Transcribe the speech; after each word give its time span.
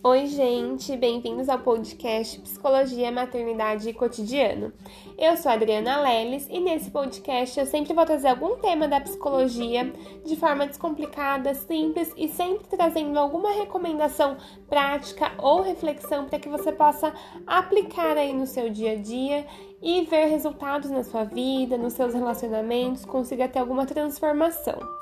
Oi, 0.00 0.26
gente, 0.26 0.96
bem-vindos 0.96 1.48
ao 1.48 1.58
podcast 1.58 2.40
Psicologia, 2.40 3.10
Maternidade 3.10 3.88
e 3.88 3.92
Cotidiano. 3.92 4.72
Eu 5.18 5.36
sou 5.36 5.50
Adriana 5.50 6.00
Leles 6.00 6.46
e 6.48 6.60
nesse 6.60 6.88
podcast 6.88 7.58
eu 7.58 7.66
sempre 7.66 7.92
vou 7.92 8.06
trazer 8.06 8.28
algum 8.28 8.56
tema 8.58 8.86
da 8.86 9.00
psicologia 9.00 9.92
de 10.24 10.36
forma 10.36 10.68
descomplicada, 10.68 11.52
simples 11.52 12.12
e 12.16 12.28
sempre 12.28 12.68
trazendo 12.68 13.18
alguma 13.18 13.50
recomendação 13.50 14.36
prática 14.68 15.32
ou 15.36 15.62
reflexão 15.62 16.26
para 16.26 16.38
que 16.38 16.48
você 16.48 16.70
possa 16.70 17.12
aplicar 17.44 18.16
aí 18.16 18.32
no 18.32 18.46
seu 18.46 18.70
dia 18.70 18.92
a 18.92 18.96
dia 18.96 19.44
e 19.82 20.04
ver 20.04 20.26
resultados 20.26 20.90
na 20.90 21.02
sua 21.02 21.24
vida, 21.24 21.76
nos 21.76 21.94
seus 21.94 22.14
relacionamentos, 22.14 23.04
consiga 23.04 23.48
ter 23.48 23.58
alguma 23.58 23.84
transformação. 23.84 24.97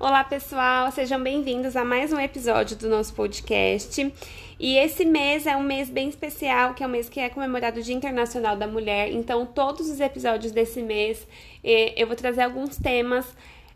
Olá, 0.00 0.24
pessoal, 0.24 0.90
sejam 0.90 1.22
bem-vindos 1.22 1.76
a 1.76 1.84
mais 1.84 2.10
um 2.10 2.18
episódio 2.18 2.74
do 2.74 2.88
nosso 2.88 3.12
podcast. 3.12 4.10
E 4.58 4.78
esse 4.78 5.04
mês 5.04 5.46
é 5.46 5.54
um 5.54 5.62
mês 5.62 5.90
bem 5.90 6.08
especial, 6.08 6.72
que 6.72 6.82
é 6.82 6.86
um 6.86 6.90
mês 6.90 7.10
que 7.10 7.20
é 7.20 7.28
comemorado 7.28 7.80
o 7.80 7.82
Dia 7.82 7.94
Internacional 7.94 8.56
da 8.56 8.66
Mulher. 8.66 9.12
Então, 9.12 9.44
todos 9.44 9.90
os 9.90 10.00
episódios 10.00 10.52
desse 10.52 10.80
mês 10.80 11.26
eh, 11.62 11.92
eu 11.98 12.06
vou 12.06 12.16
trazer 12.16 12.40
alguns 12.40 12.78
temas 12.78 13.26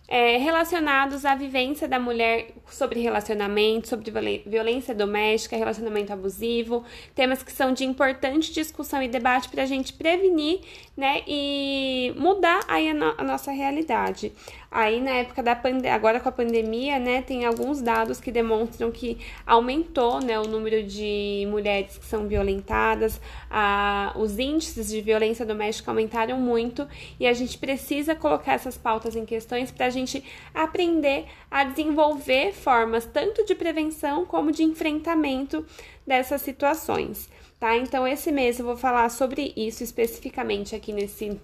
é, 0.07 0.37
relacionados 0.37 1.25
à 1.25 1.35
vivência 1.35 1.89
da 1.89 1.99
mulher 1.99 2.49
sobre 2.69 3.01
relacionamento, 3.01 3.89
sobre 3.89 4.11
violência 4.47 4.95
doméstica, 4.95 5.57
relacionamento 5.57 6.13
abusivo, 6.13 6.85
temas 7.15 7.43
que 7.43 7.51
são 7.51 7.73
de 7.73 7.85
importante 7.85 8.53
discussão 8.53 9.03
e 9.03 9.09
debate 9.09 9.49
para 9.49 9.63
a 9.63 9.67
gente 9.67 9.95
prevenir, 9.95 10.61
né, 10.97 11.23
e 11.27 12.13
mudar 12.17 12.61
aí 12.69 12.91
a, 12.91 12.95
no 12.95 13.15
a 13.17 13.25
nossa 13.25 13.51
realidade. 13.51 14.33
Aí 14.75 15.01
na 15.01 15.13
época 15.13 15.41
da 15.41 15.55
pandemia, 15.55 15.95
agora 15.95 16.19
com 16.19 16.29
a 16.29 16.33
pandemia, 16.33 16.99
né, 16.99 17.23
tem 17.23 17.45
alguns 17.45 17.81
dados 17.81 18.19
que 18.19 18.33
demonstram 18.33 18.91
que 18.91 19.19
aumentou, 19.47 20.21
né, 20.21 20.37
o 20.37 20.49
número 20.49 20.83
de 20.83 21.47
mulheres 21.49 21.97
que 21.97 22.05
são 22.05 22.27
violentadas, 22.27 23.21
a, 23.49 24.13
os 24.17 24.37
índices 24.37 24.89
de 24.89 25.01
violência 25.01 25.47
doméstica 25.47 25.93
aumentaram 25.93 26.41
muito 26.41 26.89
e 27.21 27.27
a 27.29 27.33
gente 27.33 27.57
precisa 27.57 28.17
colocar 28.17 28.55
essas 28.55 28.77
pautas 28.77 29.15
em 29.15 29.25
questões 29.25 29.71
para 29.71 29.87
a 29.87 29.91
gente 29.91 30.25
aprender 30.53 31.27
a 31.49 31.63
desenvolver 31.63 32.53
formas 32.53 33.07
tanto 33.07 33.45
de 33.45 33.55
prevenção 33.55 34.27
como 34.27 34.51
de 34.51 34.65
enfrentamento 34.65 35.65
dessas 36.05 36.43
situações, 36.43 37.31
tá? 37.61 37.77
Então 37.77 38.09
esse 38.09 38.33
mês 38.33 38.59
eu 38.59 38.67
vou 38.67 38.77
falar 38.77 39.09
sobre 39.09 39.53
isso 39.57 39.85
especificamente 39.85 40.75
aqui 40.75 40.93
nesse 40.93 41.41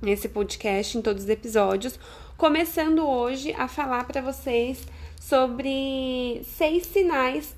nesse 0.00 0.28
podcast, 0.28 0.98
em 0.98 1.02
todos 1.02 1.24
os 1.24 1.28
episódios, 1.30 1.98
começando 2.36 3.08
hoje 3.08 3.54
a 3.54 3.66
falar 3.66 4.04
para 4.04 4.20
vocês 4.20 4.86
sobre 5.18 6.42
seis 6.44 6.86
sinais 6.86 7.56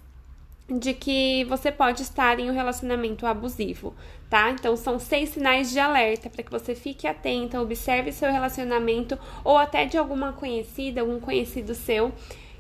de 0.69 0.95
que 0.95 1.45
você 1.45 1.73
pode 1.73 2.03
estar 2.03 2.39
em 2.39 2.49
um 2.49 2.55
relacionamento 2.55 3.27
abusivo, 3.27 3.93
tá? 4.31 4.51
Então 4.51 4.77
são 4.77 4.99
seis 4.99 5.31
sinais 5.31 5.73
de 5.73 5.81
alerta 5.81 6.31
para 6.31 6.45
que 6.45 6.51
você 6.51 6.77
fique 6.77 7.09
atenta, 7.09 7.61
observe 7.61 8.13
seu 8.13 8.31
relacionamento 8.31 9.19
ou 9.43 9.59
até 9.59 9.85
de 9.85 9.99
alguma 9.99 10.33
conhecida, 10.33 11.01
algum 11.01 11.19
conhecido 11.19 11.75
seu 11.75 12.13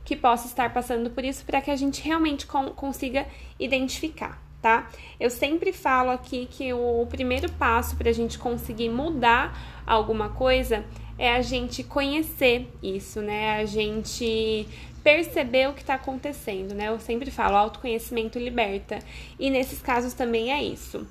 que 0.05 0.16
possa 0.16 0.48
estar 0.48 0.72
passando 0.72 1.10
por 1.10 1.25
isso 1.25 1.44
para 1.44 1.60
que 1.60 1.70
a 1.70 1.77
gente 1.77 2.03
realmente 2.03 2.47
consiga 2.47 3.27
identificar 3.60 4.42
tá? 4.60 4.88
Eu 5.20 5.30
sempre 5.30 5.72
falo 5.72 6.10
aqui 6.10 6.47
que 6.50 6.72
o 6.72 7.06
primeiro 7.08 7.50
passo 7.53 7.97
para 7.97 8.10
a 8.10 8.12
gente 8.12 8.38
conseguir 8.38 8.88
mudar 8.88 9.56
alguma 9.86 10.30
coisa 10.30 10.84
é 11.19 11.34
a 11.34 11.42
gente 11.42 11.83
conhecer 11.83 12.69
isso, 12.83 13.20
né? 13.20 13.56
A 13.56 13.64
gente 13.64 14.66
perceber 15.02 15.69
o 15.69 15.75
que 15.75 15.80
está 15.80 15.94
acontecendo, 15.94 16.75
né? 16.75 16.88
Eu 16.88 17.00
sempre 17.00 17.31
falo, 17.31 17.56
autoconhecimento 17.56 18.38
liberta. 18.38 18.98
E 19.38 19.50
nesses 19.50 19.81
casos 19.81 20.15
também 20.15 20.53
é 20.53 20.62
isso. 20.62 21.06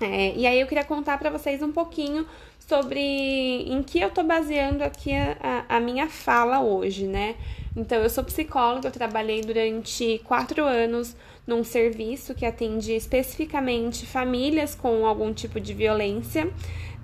É, 0.00 0.34
e 0.34 0.46
aí 0.46 0.60
eu 0.60 0.66
queria 0.66 0.84
contar 0.84 1.16
para 1.18 1.30
vocês 1.30 1.62
um 1.62 1.72
pouquinho 1.72 2.26
sobre 2.58 3.00
em 3.00 3.82
que 3.82 4.00
eu 4.00 4.10
tô 4.10 4.22
baseando 4.22 4.82
aqui 4.82 5.12
a, 5.14 5.64
a, 5.68 5.76
a 5.76 5.80
minha 5.80 6.08
fala 6.08 6.60
hoje, 6.60 7.06
né? 7.06 7.36
Então, 7.76 8.02
eu 8.02 8.08
sou 8.08 8.24
psicóloga, 8.24 8.88
eu 8.88 8.92
trabalhei 8.92 9.42
durante 9.42 10.20
quatro 10.24 10.64
anos 10.64 11.14
num 11.46 11.62
serviço 11.62 12.34
que 12.34 12.44
atende 12.44 12.92
especificamente 12.92 14.06
famílias 14.06 14.74
com 14.74 15.06
algum 15.06 15.32
tipo 15.32 15.60
de 15.60 15.74
violência, 15.74 16.50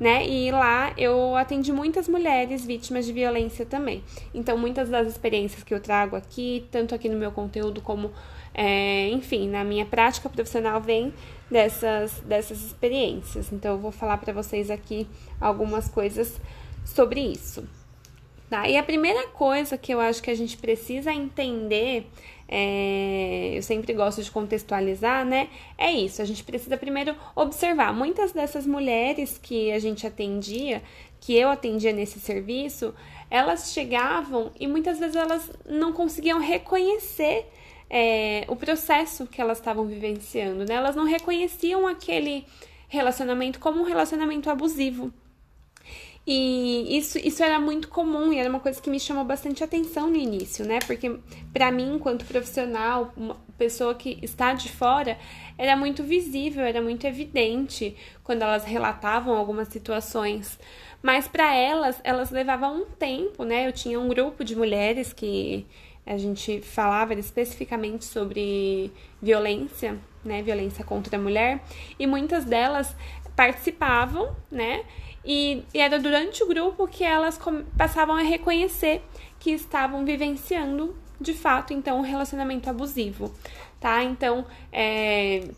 né? 0.03 0.27
E 0.27 0.51
lá 0.51 0.93
eu 0.97 1.37
atendi 1.37 1.73
muitas 1.73 2.09
mulheres 2.09 2.67
vítimas 2.67 3.07
de 3.07 3.13
violência 3.13 3.65
também. 3.65 4.03
Então, 4.35 4.59
muitas 4.59 4.89
das 4.89 5.07
experiências 5.07 5.63
que 5.63 5.73
eu 5.73 5.79
trago 5.79 6.17
aqui, 6.17 6.67
tanto 6.73 6.93
aqui 6.93 7.09
no 7.09 7.17
meu 7.17 7.31
conteúdo 7.31 7.81
como, 7.81 8.11
é, 8.53 9.09
enfim, 9.11 9.49
na 9.49 9.63
minha 9.63 9.87
prática 9.87 10.29
profissional, 10.29 10.81
vem 10.81 11.15
dessas, 11.49 12.19
dessas 12.27 12.65
experiências. 12.65 13.53
Então, 13.53 13.75
eu 13.75 13.79
vou 13.79 13.93
falar 13.93 14.17
para 14.17 14.33
vocês 14.33 14.73
aqui 14.73 15.07
algumas 15.41 15.89
coisas 15.89 16.41
sobre 16.84 17.21
isso. 17.21 17.65
Tá? 18.51 18.69
E 18.69 18.77
a 18.77 18.83
primeira 18.83 19.29
coisa 19.29 19.79
que 19.79 19.95
eu 19.95 20.01
acho 20.01 20.21
que 20.21 20.33
a 20.33 20.34
gente 20.34 20.57
precisa 20.57 21.13
entender, 21.13 22.11
é, 22.55 23.53
eu 23.57 23.63
sempre 23.63 23.95
gosto 23.95 24.23
de 24.23 24.31
contextualizar, 24.31 25.25
né? 25.25 25.49
É 25.79 25.91
isso, 25.91 26.21
a 26.21 26.25
gente 26.27 26.45
precisa 26.45 26.77
primeiro 26.77 27.17
observar. 27.35 27.95
Muitas 27.95 28.33
dessas 28.33 28.67
mulheres 28.67 29.39
que 29.39 29.73
a 29.73 29.79
gente 29.79 30.07
atendia, 30.07 30.83
que 31.19 31.35
eu 31.35 31.49
atendia 31.49 31.95
nesse 31.95 32.21
serviço, 32.21 32.95
elas 33.31 33.73
chegavam 33.73 34.53
e 34.61 34.67
muitas 34.67 34.99
vezes 34.99 35.17
elas 35.17 35.51
não 35.67 35.95
conseguiam 35.95 36.39
reconhecer 36.39 37.47
é, 37.89 38.45
o 38.47 38.55
processo 38.55 39.27
que 39.27 39.41
elas 39.41 39.57
estavam 39.57 39.87
vivenciando, 39.87 40.67
né? 40.67 40.75
Elas 40.75 40.95
não 40.95 41.05
reconheciam 41.07 41.89
aquele 41.89 42.45
relacionamento 42.87 43.59
como 43.61 43.81
um 43.81 43.84
relacionamento 43.84 44.51
abusivo. 44.51 45.11
E 46.25 46.97
isso, 46.97 47.19
isso 47.19 47.43
era 47.43 47.59
muito 47.59 47.88
comum 47.88 48.33
e 48.33 48.38
era 48.38 48.49
uma 48.49 48.60
coisa 48.60 48.81
que 48.81 48.88
me 48.88 49.00
chamou 49.00 49.25
bastante 49.25 49.65
atenção 49.65 50.09
no 50.09 50.16
início, 50.16 50.65
né? 50.65 50.78
Porque 50.87 51.19
para 51.53 51.72
mim, 51.72 51.97
enquanto 51.97 52.25
profissional, 52.25 53.12
uma 53.16 53.37
pessoa 53.59 53.93
que 53.94 54.19
está 54.22 54.53
de 54.53 54.69
fora, 54.71 55.19
era 55.59 55.77
muito 55.77 56.05
visível, 56.05 56.65
era 56.65 56.81
muito 56.81 57.06
evidente 57.09 57.97
quando 58.22 58.43
elas 58.43 58.65
relatavam 58.65 59.37
algumas 59.37 59.66
situações. 59.69 60.59
Mas 61.03 61.27
para 61.27 61.53
elas, 61.56 62.00
elas 62.05 62.31
levavam 62.31 62.83
um 62.83 62.84
tempo, 62.84 63.43
né? 63.43 63.66
Eu 63.66 63.72
tinha 63.72 63.99
um 63.99 64.06
grupo 64.06 64.44
de 64.44 64.54
mulheres 64.54 65.12
que 65.12 65.66
a 66.06 66.16
gente 66.16 66.60
falava 66.60 67.15
especificamente 67.15 68.04
sobre 68.04 68.93
violência, 69.21 69.99
né? 70.25 70.41
Violência 70.41 70.84
contra 70.84 71.16
a 71.16 71.21
mulher, 71.21 71.60
e 71.99 72.06
muitas 72.06 72.44
delas 72.44 72.94
participavam, 73.34 74.37
né? 74.50 74.84
E, 75.25 75.62
e 75.72 75.78
era 75.78 75.99
durante 75.99 76.43
o 76.43 76.49
grupo 76.49 76.88
que 76.88 77.05
elas 77.05 77.38
passavam 77.77 78.16
a 78.16 78.22
reconhecer 78.22 79.03
que 79.38 79.50
estavam 79.50 80.05
vivenciando 80.05 80.97
de 81.21 81.33
fato 81.33 81.72
então 81.72 81.99
um 81.99 82.03
relacionamento 82.03 82.69
abusivo, 82.69 83.33
tá? 83.81 84.03
Então, 84.03 84.44
é, 84.72 85.49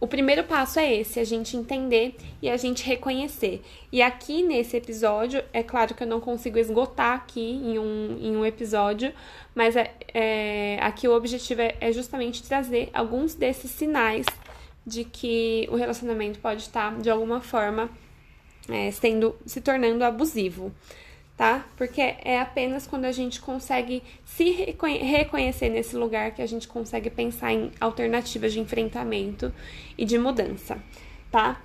o 0.00 0.06
primeiro 0.06 0.42
passo 0.44 0.80
é 0.80 0.94
esse, 0.94 1.20
a 1.20 1.24
gente 1.24 1.56
entender 1.56 2.16
e 2.42 2.48
a 2.48 2.56
gente 2.56 2.84
reconhecer. 2.84 3.62
E 3.92 4.02
aqui 4.02 4.42
nesse 4.42 4.76
episódio, 4.76 5.44
é 5.52 5.62
claro 5.62 5.94
que 5.94 6.02
eu 6.02 6.06
não 6.06 6.20
consigo 6.20 6.58
esgotar 6.58 7.14
aqui 7.14 7.40
em 7.40 7.78
um, 7.78 8.18
em 8.20 8.36
um 8.36 8.44
episódio, 8.44 9.12
mas 9.54 9.76
é, 9.76 9.94
é 10.12 10.78
aqui 10.80 11.06
o 11.06 11.14
objetivo 11.14 11.60
é, 11.60 11.76
é 11.80 11.92
justamente 11.92 12.42
trazer 12.42 12.90
alguns 12.92 13.34
desses 13.34 13.70
sinais 13.70 14.26
de 14.84 15.04
que 15.04 15.68
o 15.70 15.76
relacionamento 15.76 16.38
pode 16.40 16.62
estar 16.62 16.96
de 16.98 17.10
alguma 17.10 17.40
forma 17.40 17.90
é, 18.68 18.90
sendo, 18.90 19.36
se 19.44 19.60
tornando 19.60 20.04
abusivo, 20.04 20.72
tá? 21.36 21.66
Porque 21.76 22.00
é 22.00 22.40
apenas 22.40 22.86
quando 22.86 23.04
a 23.04 23.12
gente 23.12 23.40
consegue 23.40 24.02
se 24.24 24.50
reconhecer 24.50 25.68
nesse 25.68 25.96
lugar 25.96 26.32
que 26.32 26.42
a 26.42 26.46
gente 26.46 26.66
consegue 26.66 27.10
pensar 27.10 27.52
em 27.52 27.70
alternativas 27.80 28.52
de 28.52 28.60
enfrentamento 28.60 29.52
e 29.96 30.04
de 30.04 30.18
mudança, 30.18 30.82
tá? 31.30 31.60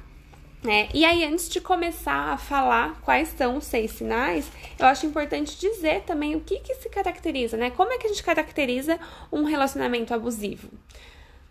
É, 0.67 0.89
e 0.93 1.03
aí, 1.03 1.25
antes 1.25 1.49
de 1.49 1.59
começar 1.59 2.33
a 2.33 2.37
falar 2.37 3.01
quais 3.01 3.29
são 3.29 3.57
os 3.57 3.63
seis 3.65 3.91
sinais, 3.91 4.51
eu 4.77 4.85
acho 4.85 5.07
importante 5.07 5.59
dizer 5.59 6.01
também 6.01 6.35
o 6.35 6.41
que, 6.41 6.59
que 6.59 6.75
se 6.75 6.87
caracteriza, 6.87 7.57
né? 7.57 7.71
Como 7.71 7.91
é 7.91 7.97
que 7.97 8.05
a 8.05 8.09
gente 8.09 8.21
caracteriza 8.21 8.99
um 9.31 9.43
relacionamento 9.43 10.13
abusivo? 10.13 10.69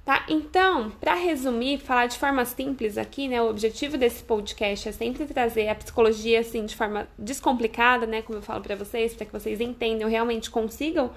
Tá? 0.05 0.25
Então, 0.29 0.91
para 0.91 1.15
resumir, 1.15 1.79
falar 1.79 2.07
de 2.07 2.19
forma 2.19 2.45
simples 2.45 2.97
aqui, 2.97 3.29
né? 3.29 3.41
O 3.43 3.51
objetivo 3.51 3.99
desse 3.99 4.25
podcast 4.25 4.89
é 4.89 4.93
sempre 4.93 5.27
trazer 5.27 5.69
a 5.69 5.75
psicologia 5.75 6.41
assim 6.41 6.65
de 6.65 6.75
forma 6.75 7.07
descomplicada, 7.19 8.07
né, 8.07 8.23
como 8.23 8.39
eu 8.39 8.43
falo 8.43 8.63
para 8.63 8.75
vocês, 8.75 9.15
para 9.15 9.27
que 9.27 9.33
vocês 9.33 9.61
entendam, 9.61 10.09
realmente 10.09 10.51
consigam 10.51 11.11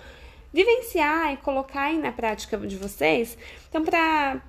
vivenciar 0.53 1.33
e 1.33 1.37
colocar 1.37 1.83
aí 1.83 1.97
na 1.97 2.11
prática 2.11 2.57
de 2.57 2.75
vocês. 2.75 3.37
Então, 3.69 3.83
para 3.83 4.41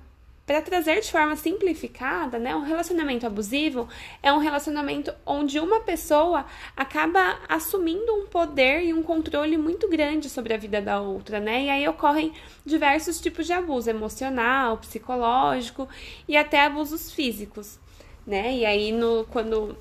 para 0.45 0.61
trazer 0.61 1.01
de 1.01 1.11
forma 1.11 1.35
simplificada, 1.35 2.37
né, 2.37 2.55
um 2.55 2.61
relacionamento 2.61 3.25
abusivo 3.25 3.89
é 4.21 4.31
um 4.31 4.37
relacionamento 4.37 5.11
onde 5.25 5.59
uma 5.59 5.79
pessoa 5.79 6.45
acaba 6.77 7.39
assumindo 7.49 8.13
um 8.13 8.27
poder 8.27 8.83
e 8.83 8.93
um 8.93 9.01
controle 9.01 9.57
muito 9.57 9.89
grande 9.89 10.29
sobre 10.29 10.53
a 10.53 10.57
vida 10.57 10.79
da 10.81 11.01
outra, 11.01 11.39
né? 11.39 11.63
E 11.63 11.69
aí 11.69 11.87
ocorrem 11.87 12.31
diversos 12.63 13.19
tipos 13.19 13.47
de 13.47 13.53
abuso 13.53 13.89
emocional, 13.89 14.77
psicológico 14.77 15.89
e 16.27 16.37
até 16.37 16.61
abusos 16.61 17.11
físicos, 17.11 17.79
né? 18.25 18.55
E 18.55 18.65
aí 18.65 18.91
no 18.91 19.25
quando 19.31 19.75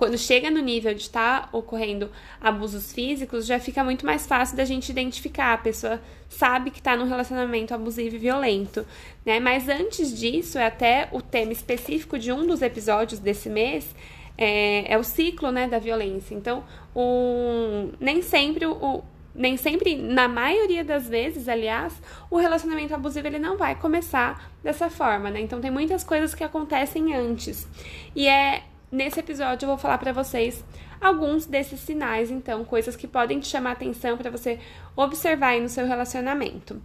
quando 0.00 0.16
chega 0.16 0.50
no 0.50 0.60
nível 0.60 0.94
de 0.94 1.02
estar 1.02 1.42
tá 1.42 1.48
ocorrendo 1.52 2.10
abusos 2.40 2.90
físicos, 2.90 3.44
já 3.44 3.60
fica 3.60 3.84
muito 3.84 4.06
mais 4.06 4.26
fácil 4.26 4.56
da 4.56 4.64
gente 4.64 4.88
identificar. 4.88 5.52
A 5.52 5.58
pessoa 5.58 6.00
sabe 6.26 6.70
que 6.70 6.78
está 6.78 6.96
num 6.96 7.06
relacionamento 7.06 7.74
abusivo 7.74 8.16
e 8.16 8.18
violento, 8.18 8.86
né? 9.26 9.38
Mas 9.38 9.68
antes 9.68 10.18
disso, 10.18 10.56
é 10.56 10.64
até 10.64 11.10
o 11.12 11.20
tema 11.20 11.52
específico 11.52 12.18
de 12.18 12.32
um 12.32 12.46
dos 12.46 12.62
episódios 12.62 13.20
desse 13.20 13.50
mês. 13.50 13.94
É, 14.38 14.90
é 14.90 14.96
o 14.96 15.04
ciclo 15.04 15.52
né, 15.52 15.68
da 15.68 15.78
violência. 15.78 16.34
Então, 16.34 16.64
o, 16.94 17.90
nem 18.00 18.22
sempre 18.22 18.64
o, 18.64 19.04
nem 19.34 19.58
sempre, 19.58 19.96
na 19.96 20.26
maioria 20.28 20.82
das 20.82 21.06
vezes, 21.06 21.46
aliás, 21.46 21.92
o 22.30 22.38
relacionamento 22.38 22.94
abusivo 22.94 23.26
ele 23.26 23.38
não 23.38 23.58
vai 23.58 23.74
começar 23.74 24.50
dessa 24.62 24.88
forma, 24.88 25.30
né? 25.30 25.40
Então 25.42 25.60
tem 25.60 25.70
muitas 25.70 26.02
coisas 26.02 26.34
que 26.34 26.42
acontecem 26.42 27.14
antes. 27.14 27.68
E 28.16 28.26
é 28.26 28.62
Nesse 28.90 29.20
episódio 29.20 29.66
eu 29.66 29.68
vou 29.68 29.78
falar 29.78 29.98
para 29.98 30.12
vocês 30.12 30.64
alguns 31.00 31.46
desses 31.46 31.78
sinais, 31.80 32.30
então, 32.30 32.64
coisas 32.64 32.96
que 32.96 33.06
podem 33.06 33.38
te 33.38 33.46
chamar 33.46 33.72
atenção 33.72 34.16
para 34.16 34.30
você 34.30 34.58
observar 34.96 35.48
aí 35.48 35.60
no 35.60 35.68
seu 35.68 35.86
relacionamento. 35.86 36.82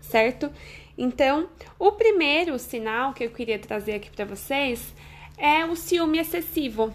Certo? 0.00 0.52
Então, 0.96 1.48
o 1.78 1.92
primeiro 1.92 2.58
sinal 2.58 3.12
que 3.12 3.24
eu 3.24 3.30
queria 3.30 3.58
trazer 3.58 3.94
aqui 3.94 4.10
para 4.10 4.24
vocês 4.24 4.94
é 5.36 5.64
o 5.64 5.74
ciúme 5.74 6.18
excessivo, 6.18 6.94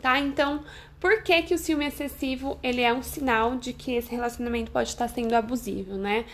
tá? 0.00 0.18
Então, 0.18 0.64
por 0.98 1.22
que 1.22 1.42
que 1.42 1.54
o 1.54 1.58
ciúme 1.58 1.86
excessivo, 1.86 2.58
ele 2.62 2.80
é 2.80 2.92
um 2.92 3.02
sinal 3.02 3.56
de 3.56 3.72
que 3.72 3.92
esse 3.92 4.10
relacionamento 4.10 4.72
pode 4.72 4.88
estar 4.88 5.06
sendo 5.08 5.34
abusivo, 5.34 5.94
né? 5.96 6.24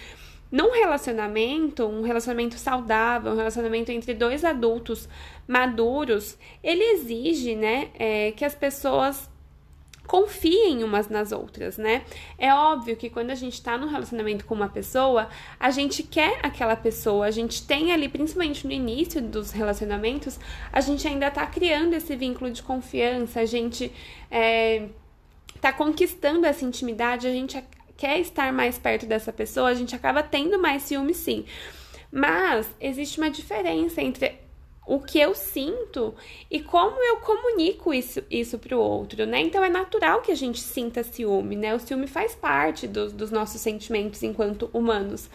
Num 0.50 0.72
relacionamento, 0.72 1.84
um 1.84 2.02
relacionamento 2.02 2.56
saudável, 2.58 3.32
um 3.32 3.36
relacionamento 3.36 3.90
entre 3.90 4.14
dois 4.14 4.44
adultos 4.44 5.08
maduros, 5.48 6.38
ele 6.62 6.82
exige, 6.82 7.56
né, 7.56 7.90
é, 7.98 8.32
que 8.32 8.44
as 8.44 8.54
pessoas 8.54 9.28
confiem 10.06 10.84
umas 10.84 11.08
nas 11.08 11.32
outras, 11.32 11.78
né? 11.78 12.04
É 12.38 12.52
óbvio 12.52 12.96
que 12.96 13.08
quando 13.08 13.30
a 13.30 13.34
gente 13.34 13.60
tá 13.62 13.78
num 13.78 13.88
relacionamento 13.88 14.44
com 14.44 14.54
uma 14.54 14.68
pessoa, 14.68 15.28
a 15.58 15.70
gente 15.70 16.02
quer 16.02 16.40
aquela 16.42 16.76
pessoa, 16.76 17.26
a 17.26 17.30
gente 17.30 17.66
tem 17.66 17.92
ali, 17.92 18.08
principalmente 18.08 18.66
no 18.66 18.72
início 18.72 19.22
dos 19.22 19.50
relacionamentos, 19.50 20.38
a 20.72 20.80
gente 20.80 21.06
ainda 21.08 21.30
tá 21.30 21.46
criando 21.46 21.94
esse 21.94 22.14
vínculo 22.16 22.50
de 22.50 22.62
confiança, 22.62 23.40
a 23.40 23.46
gente 23.46 23.90
é, 24.30 24.88
tá 25.60 25.72
conquistando 25.72 26.46
essa 26.46 26.64
intimidade, 26.64 27.26
a 27.26 27.32
gente 27.32 27.56
quer 27.96 28.18
estar 28.20 28.52
mais 28.52 28.78
perto 28.78 29.06
dessa 29.06 29.32
pessoa, 29.32 29.68
a 29.68 29.74
gente 29.74 29.94
acaba 29.94 30.22
tendo 30.22 30.58
mais 30.58 30.82
ciúme 30.82 31.14
sim. 31.14 31.44
Mas 32.10 32.70
existe 32.80 33.18
uma 33.18 33.30
diferença 33.30 34.00
entre 34.00 34.44
o 34.86 35.00
que 35.00 35.18
eu 35.18 35.34
sinto 35.34 36.14
e 36.50 36.60
como 36.60 37.02
eu 37.02 37.16
comunico 37.16 37.92
isso, 37.92 38.22
isso 38.30 38.58
para 38.58 38.76
o 38.76 38.80
outro, 38.80 39.24
né? 39.26 39.40
Então 39.40 39.64
é 39.64 39.68
natural 39.68 40.20
que 40.20 40.30
a 40.30 40.34
gente 40.34 40.60
sinta 40.60 41.02
ciúme, 41.02 41.56
né? 41.56 41.74
O 41.74 41.80
ciúme 41.80 42.06
faz 42.06 42.34
parte 42.34 42.86
dos, 42.86 43.12
dos 43.12 43.30
nossos 43.30 43.60
sentimentos 43.60 44.22
enquanto 44.22 44.68
humanos. 44.72 45.28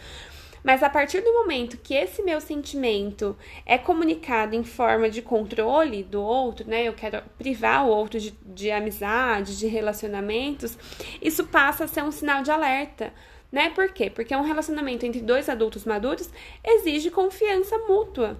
Mas 0.62 0.82
a 0.82 0.90
partir 0.90 1.20
do 1.22 1.32
momento 1.32 1.78
que 1.78 1.94
esse 1.94 2.22
meu 2.22 2.40
sentimento 2.40 3.36
é 3.64 3.78
comunicado 3.78 4.54
em 4.54 4.62
forma 4.62 5.08
de 5.08 5.22
controle 5.22 6.02
do 6.02 6.20
outro, 6.20 6.68
né? 6.68 6.84
Eu 6.84 6.92
quero 6.92 7.22
privar 7.38 7.86
o 7.86 7.88
outro 7.88 8.20
de, 8.20 8.32
de 8.44 8.70
amizade, 8.70 9.58
de 9.58 9.66
relacionamentos, 9.66 10.76
isso 11.20 11.44
passa 11.46 11.84
a 11.84 11.88
ser 11.88 12.02
um 12.02 12.12
sinal 12.12 12.42
de 12.42 12.50
alerta. 12.50 13.12
Né? 13.50 13.70
Por 13.70 13.92
quê? 13.92 14.08
Porque 14.08 14.34
um 14.36 14.42
relacionamento 14.42 15.04
entre 15.04 15.20
dois 15.20 15.48
adultos 15.48 15.84
maduros 15.84 16.30
exige 16.64 17.10
confiança 17.10 17.76
mútua 17.78 18.38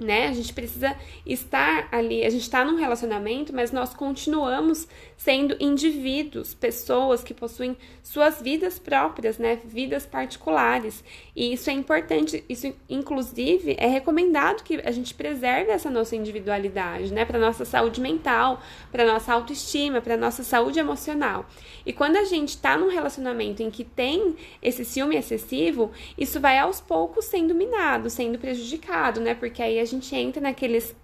né? 0.00 0.28
A 0.28 0.32
gente 0.32 0.52
precisa 0.54 0.96
estar 1.26 1.88
ali, 1.92 2.24
a 2.24 2.30
gente 2.30 2.42
está 2.42 2.64
num 2.64 2.76
relacionamento, 2.76 3.54
mas 3.54 3.70
nós 3.70 3.92
continuamos 3.94 4.88
sendo 5.16 5.54
indivíduos, 5.60 6.54
pessoas 6.54 7.22
que 7.22 7.34
possuem 7.34 7.76
suas 8.02 8.40
vidas 8.40 8.78
próprias, 8.78 9.36
né? 9.36 9.58
Vidas 9.64 10.06
particulares. 10.06 11.04
E 11.36 11.52
isso 11.52 11.68
é 11.68 11.74
importante, 11.74 12.42
isso 12.48 12.74
inclusive 12.88 13.76
é 13.78 13.86
recomendado 13.86 14.64
que 14.64 14.80
a 14.82 14.90
gente 14.90 15.12
preserve 15.12 15.70
essa 15.70 15.90
nossa 15.90 16.16
individualidade, 16.16 17.12
né? 17.12 17.26
Para 17.26 17.38
nossa 17.38 17.66
saúde 17.66 18.00
mental, 18.00 18.62
para 18.90 19.04
nossa 19.04 19.34
autoestima, 19.34 20.00
para 20.00 20.16
nossa 20.16 20.42
saúde 20.42 20.78
emocional. 20.78 21.46
E 21.84 21.92
quando 21.92 22.16
a 22.16 22.24
gente 22.24 22.50
está 22.50 22.76
num 22.76 22.88
relacionamento 22.88 23.62
em 23.62 23.70
que 23.70 23.84
tem 23.84 24.34
esse 24.62 24.84
ciúme 24.84 25.16
excessivo, 25.16 25.90
isso 26.16 26.40
vai 26.40 26.58
aos 26.58 26.80
poucos 26.80 27.26
sendo 27.26 27.54
minado, 27.54 28.08
sendo 28.08 28.38
prejudicado, 28.38 29.20
né? 29.20 29.34
Porque 29.34 29.62
aí 29.62 29.78
a 29.78 29.84
gente 29.90 30.14
entra 30.14 30.40
naqueles 30.40 30.94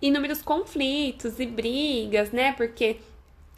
inúmeros 0.00 0.42
conflitos 0.42 1.38
e 1.38 1.46
brigas, 1.46 2.30
né? 2.30 2.52
Porque 2.52 2.96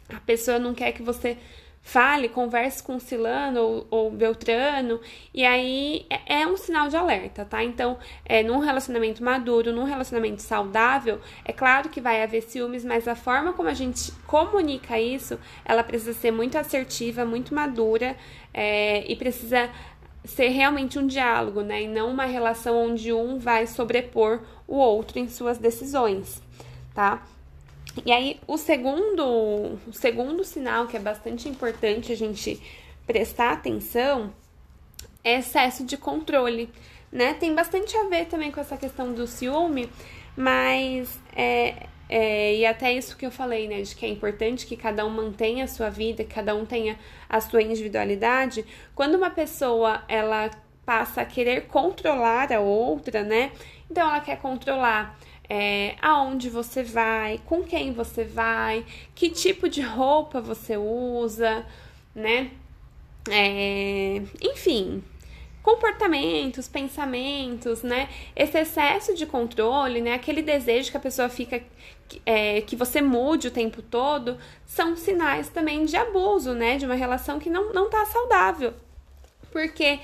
a 0.09 0.19
pessoa 0.19 0.59
não 0.59 0.73
quer 0.73 0.91
que 0.91 1.01
você 1.01 1.37
fale, 1.85 2.27
converse 2.27 2.81
com 2.81 2.99
Cilano 2.99 3.61
ou, 3.61 3.87
ou 3.91 4.11
Beltrano, 4.11 4.99
e 5.31 5.45
aí 5.45 6.07
é, 6.09 6.41
é, 6.41 6.47
um 6.47 6.57
sinal 6.57 6.89
de 6.89 6.97
alerta, 6.97 7.45
tá? 7.45 7.63
Então, 7.63 7.99
é, 8.25 8.41
num 8.41 8.57
relacionamento 8.57 9.23
maduro, 9.23 9.71
num 9.71 9.83
relacionamento 9.83 10.41
saudável, 10.41 11.21
é 11.45 11.53
claro 11.53 11.89
que 11.89 12.01
vai 12.01 12.23
haver 12.23 12.41
ciúmes, 12.41 12.83
mas 12.83 13.07
a 13.07 13.13
forma 13.13 13.53
como 13.53 13.69
a 13.69 13.73
gente 13.75 14.11
comunica 14.25 14.99
isso, 14.99 15.39
ela 15.63 15.83
precisa 15.83 16.13
ser 16.13 16.31
muito 16.31 16.57
assertiva, 16.57 17.23
muito 17.23 17.53
madura, 17.53 18.17
é, 18.51 19.05
e 19.07 19.15
precisa 19.15 19.69
ser 20.25 20.49
realmente 20.49 20.97
um 20.97 21.07
diálogo, 21.07 21.61
né? 21.61 21.83
E 21.83 21.87
não 21.87 22.11
uma 22.11 22.25
relação 22.25 22.75
onde 22.77 23.13
um 23.13 23.37
vai 23.37 23.67
sobrepor 23.67 24.41
o 24.67 24.75
outro 24.75 25.19
em 25.19 25.27
suas 25.27 25.57
decisões, 25.57 26.41
tá? 26.93 27.23
E 28.05 28.11
aí, 28.11 28.39
o 28.47 28.57
segundo, 28.57 29.23
o 29.87 29.93
segundo 29.93 30.43
sinal 30.43 30.87
que 30.87 30.97
é 30.97 30.99
bastante 30.99 31.47
importante 31.47 32.11
a 32.11 32.15
gente 32.15 32.61
prestar 33.05 33.53
atenção 33.53 34.33
é 35.23 35.39
excesso 35.39 35.83
de 35.83 35.97
controle, 35.97 36.69
né? 37.15 37.33
Tem 37.33 37.55
bastante 37.55 37.95
a 37.95 38.03
ver 38.09 38.25
também 38.25 38.51
com 38.51 38.59
essa 38.59 38.75
questão 38.75 39.13
do 39.13 39.25
ciúme, 39.25 39.89
mas 40.35 41.17
é, 41.33 41.87
é, 42.09 42.55
e 42.57 42.65
até 42.65 42.91
isso 42.91 43.15
que 43.15 43.25
eu 43.25 43.31
falei, 43.31 43.69
né? 43.69 43.81
De 43.81 43.95
que 43.95 44.05
é 44.05 44.09
importante 44.09 44.65
que 44.67 44.75
cada 44.75 45.05
um 45.05 45.09
mantenha 45.09 45.63
a 45.63 45.67
sua 45.67 45.89
vida, 45.89 46.25
que 46.25 46.33
cada 46.35 46.53
um 46.53 46.65
tenha 46.65 46.99
a 47.29 47.39
sua 47.39 47.61
individualidade. 47.61 48.65
Quando 48.93 49.15
uma 49.15 49.29
pessoa 49.29 50.03
ela 50.09 50.51
passa 50.85 51.21
a 51.21 51.25
querer 51.25 51.67
controlar 51.67 52.51
a 52.51 52.59
outra, 52.59 53.23
né? 53.23 53.53
Então 53.89 54.05
ela 54.09 54.19
quer 54.19 54.37
controlar 54.37 55.17
é, 55.49 55.95
aonde 56.01 56.49
você 56.49 56.83
vai, 56.83 57.39
com 57.45 57.63
quem 57.63 57.93
você 57.93 58.25
vai, 58.25 58.85
que 59.15 59.29
tipo 59.29 59.69
de 59.69 59.81
roupa 59.81 60.41
você 60.41 60.75
usa, 60.75 61.65
né? 62.13 62.51
É, 63.31 64.21
enfim, 64.41 65.01
comportamentos, 65.65 66.67
pensamentos, 66.67 67.81
né? 67.81 68.07
Esse 68.35 68.59
excesso 68.59 69.15
de 69.15 69.25
controle, 69.25 69.99
né? 69.99 70.13
Aquele 70.13 70.43
desejo 70.43 70.91
que 70.91 70.97
a 70.97 70.99
pessoa 70.99 71.27
fica 71.27 71.59
é, 72.23 72.61
que 72.61 72.75
você 72.75 73.01
mude 73.01 73.47
o 73.47 73.51
tempo 73.51 73.81
todo, 73.81 74.37
são 74.63 74.95
sinais 74.95 75.49
também 75.49 75.83
de 75.83 75.97
abuso, 75.97 76.53
né? 76.53 76.77
De 76.77 76.85
uma 76.85 76.93
relação 76.93 77.39
que 77.39 77.49
não, 77.49 77.73
não 77.73 77.89
tá 77.89 78.05
saudável. 78.05 78.75
Porque 79.51 79.99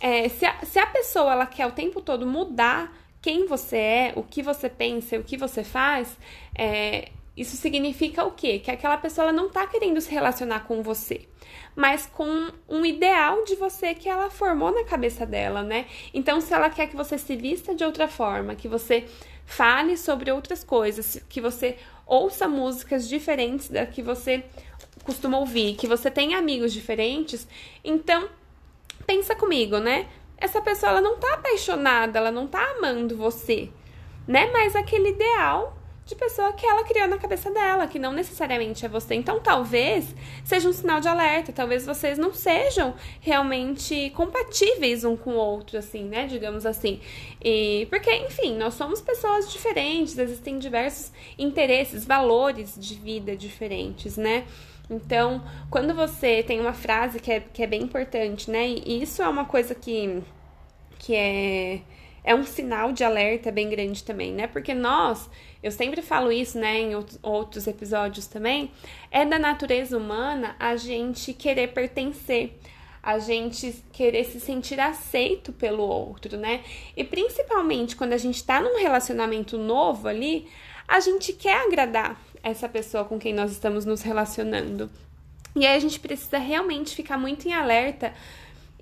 é, 0.00 0.30
se, 0.30 0.46
a, 0.46 0.64
se 0.64 0.78
a 0.78 0.86
pessoa 0.86 1.32
ela 1.32 1.44
quer 1.44 1.66
o 1.66 1.72
tempo 1.72 2.00
todo 2.00 2.26
mudar 2.26 2.90
quem 3.20 3.46
você 3.46 3.76
é, 3.76 4.12
o 4.16 4.22
que 4.22 4.42
você 4.42 4.70
pensa, 4.70 5.18
o 5.18 5.22
que 5.22 5.36
você 5.36 5.62
faz, 5.62 6.16
é, 6.56 7.10
isso 7.36 7.56
significa 7.56 8.24
o 8.24 8.32
quê? 8.32 8.58
Que 8.58 8.70
aquela 8.70 8.96
pessoa 8.96 9.26
ela 9.28 9.32
não 9.32 9.48
tá 9.48 9.66
querendo 9.66 10.00
se 10.00 10.10
relacionar 10.10 10.60
com 10.60 10.82
você, 10.82 11.26
mas 11.74 12.06
com 12.06 12.50
um 12.68 12.84
ideal 12.84 13.44
de 13.44 13.54
você 13.56 13.94
que 13.94 14.08
ela 14.08 14.30
formou 14.30 14.72
na 14.72 14.84
cabeça 14.84 15.24
dela, 15.24 15.62
né? 15.62 15.86
Então, 16.12 16.40
se 16.40 16.52
ela 16.52 16.68
quer 16.68 16.88
que 16.88 16.96
você 16.96 17.16
se 17.16 17.34
vista 17.36 17.74
de 17.74 17.84
outra 17.84 18.06
forma, 18.06 18.54
que 18.54 18.68
você 18.68 19.06
fale 19.46 19.96
sobre 19.96 20.30
outras 20.30 20.62
coisas, 20.62 21.22
que 21.28 21.40
você 21.40 21.76
ouça 22.06 22.46
músicas 22.46 23.08
diferentes 23.08 23.68
da 23.68 23.86
que 23.86 24.02
você 24.02 24.44
costuma 25.04 25.38
ouvir, 25.38 25.74
que 25.74 25.86
você 25.86 26.10
tenha 26.10 26.38
amigos 26.38 26.72
diferentes, 26.72 27.48
então 27.82 28.28
pensa 29.06 29.34
comigo, 29.34 29.78
né? 29.78 30.08
essa 30.42 30.60
pessoa 30.60 30.90
ela 30.90 31.00
não 31.00 31.18
tá 31.18 31.34
apaixonada, 31.34 32.18
ela 32.18 32.32
não 32.32 32.48
tá 32.48 32.60
amando 32.76 33.16
você, 33.16 33.70
né? 34.26 34.50
Mas 34.52 34.74
aquele 34.74 35.10
ideal 35.10 35.78
de 36.04 36.16
pessoa 36.16 36.52
que 36.52 36.66
ela 36.66 36.82
criou 36.84 37.06
na 37.06 37.16
cabeça 37.16 37.50
dela, 37.50 37.86
que 37.86 37.98
não 37.98 38.12
necessariamente 38.12 38.84
é 38.84 38.88
você. 38.88 39.14
Então, 39.14 39.38
talvez 39.40 40.14
seja 40.44 40.68
um 40.68 40.72
sinal 40.72 41.00
de 41.00 41.08
alerta, 41.08 41.52
talvez 41.52 41.86
vocês 41.86 42.18
não 42.18 42.34
sejam 42.34 42.94
realmente 43.20 44.10
compatíveis 44.10 45.04
um 45.04 45.16
com 45.16 45.34
o 45.34 45.36
outro, 45.36 45.78
assim, 45.78 46.04
né? 46.04 46.26
Digamos 46.26 46.66
assim. 46.66 47.00
E 47.42 47.86
porque, 47.88 48.12
enfim, 48.12 48.56
nós 48.56 48.74
somos 48.74 49.00
pessoas 49.00 49.50
diferentes, 49.52 50.18
existem 50.18 50.58
diversos 50.58 51.12
interesses, 51.38 52.04
valores 52.04 52.74
de 52.76 52.94
vida 52.94 53.36
diferentes, 53.36 54.16
né? 54.16 54.44
Então, 54.90 55.42
quando 55.70 55.94
você 55.94 56.42
tem 56.42 56.60
uma 56.60 56.72
frase 56.72 57.20
que 57.20 57.30
é, 57.30 57.40
que 57.40 57.62
é 57.62 57.66
bem 57.66 57.82
importante, 57.82 58.50
né? 58.50 58.68
E 58.68 59.02
isso 59.02 59.22
é 59.22 59.28
uma 59.28 59.44
coisa 59.44 59.74
que, 59.74 60.22
que 60.98 61.14
é, 61.14 61.80
é 62.24 62.34
um 62.34 62.44
sinal 62.44 62.92
de 62.92 63.02
alerta 63.02 63.50
bem 63.50 63.68
grande 63.68 64.04
também, 64.04 64.32
né? 64.32 64.46
Porque 64.46 64.74
nós 64.74 65.28
eu 65.62 65.70
sempre 65.70 66.02
falo 66.02 66.32
isso, 66.32 66.58
né, 66.58 66.80
em 66.80 66.92
outros 67.22 67.68
episódios 67.68 68.26
também, 68.26 68.70
é 69.10 69.24
da 69.24 69.38
natureza 69.38 69.96
humana 69.96 70.56
a 70.58 70.74
gente 70.74 71.32
querer 71.32 71.68
pertencer, 71.68 72.58
a 73.00 73.20
gente 73.20 73.82
querer 73.92 74.24
se 74.24 74.40
sentir 74.40 74.80
aceito 74.80 75.52
pelo 75.52 75.84
outro, 75.84 76.36
né? 76.36 76.62
E 76.96 77.04
principalmente 77.04 77.94
quando 77.94 78.12
a 78.12 78.18
gente 78.18 78.42
tá 78.42 78.60
num 78.60 78.80
relacionamento 78.80 79.56
novo 79.56 80.08
ali, 80.08 80.48
a 80.88 80.98
gente 80.98 81.32
quer 81.32 81.64
agradar 81.64 82.20
essa 82.42 82.68
pessoa 82.68 83.04
com 83.04 83.18
quem 83.18 83.32
nós 83.32 83.52
estamos 83.52 83.84
nos 83.84 84.02
relacionando. 84.02 84.90
E 85.54 85.64
aí 85.64 85.76
a 85.76 85.80
gente 85.80 86.00
precisa 86.00 86.38
realmente 86.38 86.96
ficar 86.96 87.16
muito 87.16 87.46
em 87.46 87.52
alerta 87.52 88.12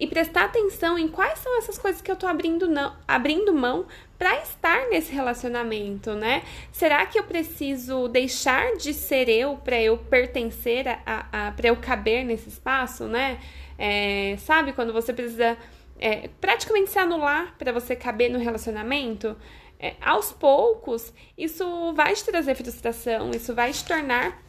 e 0.00 0.06
prestar 0.06 0.44
atenção 0.44 0.98
em 0.98 1.06
quais 1.06 1.38
são 1.40 1.58
essas 1.58 1.76
coisas 1.76 2.00
que 2.00 2.10
eu 2.10 2.16
tô 2.16 2.26
abrindo, 2.26 2.66
não, 2.66 2.96
abrindo 3.06 3.52
mão 3.52 3.86
para 4.18 4.34
estar 4.40 4.88
nesse 4.88 5.12
relacionamento, 5.12 6.14
né? 6.14 6.42
Será 6.72 7.04
que 7.04 7.18
eu 7.18 7.24
preciso 7.24 8.08
deixar 8.08 8.76
de 8.76 8.94
ser 8.94 9.28
eu 9.28 9.56
para 9.58 9.78
eu 9.80 9.98
pertencer 9.98 10.88
a, 10.88 11.00
a, 11.04 11.48
a 11.48 11.52
para 11.52 11.68
eu 11.68 11.76
caber 11.76 12.24
nesse 12.24 12.48
espaço, 12.48 13.04
né? 13.04 13.38
É, 13.78 14.36
sabe 14.38 14.72
quando 14.72 14.90
você 14.90 15.12
precisa 15.12 15.56
é, 15.98 16.30
praticamente 16.40 16.90
se 16.90 16.98
anular 16.98 17.54
para 17.58 17.70
você 17.70 17.94
caber 17.94 18.30
no 18.30 18.38
relacionamento? 18.38 19.36
É, 19.78 19.94
aos 20.00 20.32
poucos, 20.32 21.12
isso 21.36 21.92
vai 21.92 22.14
te 22.14 22.24
trazer 22.24 22.54
frustração, 22.54 23.30
isso 23.30 23.54
vai 23.54 23.72
te 23.72 23.84
tornar 23.84 24.42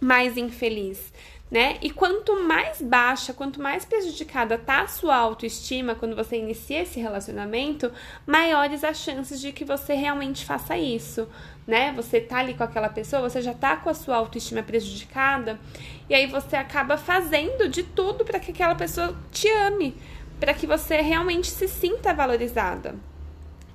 mais 0.00 0.36
infeliz 0.36 1.12
né? 1.52 1.76
E 1.82 1.90
quanto 1.90 2.42
mais 2.42 2.80
baixa, 2.80 3.34
quanto 3.34 3.60
mais 3.60 3.84
prejudicada 3.84 4.56
tá 4.56 4.80
a 4.80 4.88
sua 4.88 5.14
autoestima 5.14 5.94
quando 5.94 6.16
você 6.16 6.38
inicia 6.38 6.80
esse 6.80 6.98
relacionamento, 6.98 7.92
maiores 8.26 8.82
as 8.82 8.96
chances 8.96 9.38
de 9.38 9.52
que 9.52 9.62
você 9.62 9.92
realmente 9.92 10.46
faça 10.46 10.78
isso, 10.78 11.28
né? 11.66 11.92
Você 11.94 12.22
tá 12.22 12.38
ali 12.38 12.54
com 12.54 12.64
aquela 12.64 12.88
pessoa, 12.88 13.28
você 13.28 13.42
já 13.42 13.52
tá 13.52 13.76
com 13.76 13.90
a 13.90 13.94
sua 13.94 14.16
autoestima 14.16 14.62
prejudicada, 14.62 15.60
e 16.08 16.14
aí 16.14 16.26
você 16.26 16.56
acaba 16.56 16.96
fazendo 16.96 17.68
de 17.68 17.82
tudo 17.82 18.24
para 18.24 18.40
que 18.40 18.50
aquela 18.50 18.74
pessoa 18.74 19.14
te 19.30 19.46
ame, 19.50 19.94
para 20.40 20.54
que 20.54 20.66
você 20.66 21.02
realmente 21.02 21.48
se 21.48 21.68
sinta 21.68 22.14
valorizada 22.14 22.94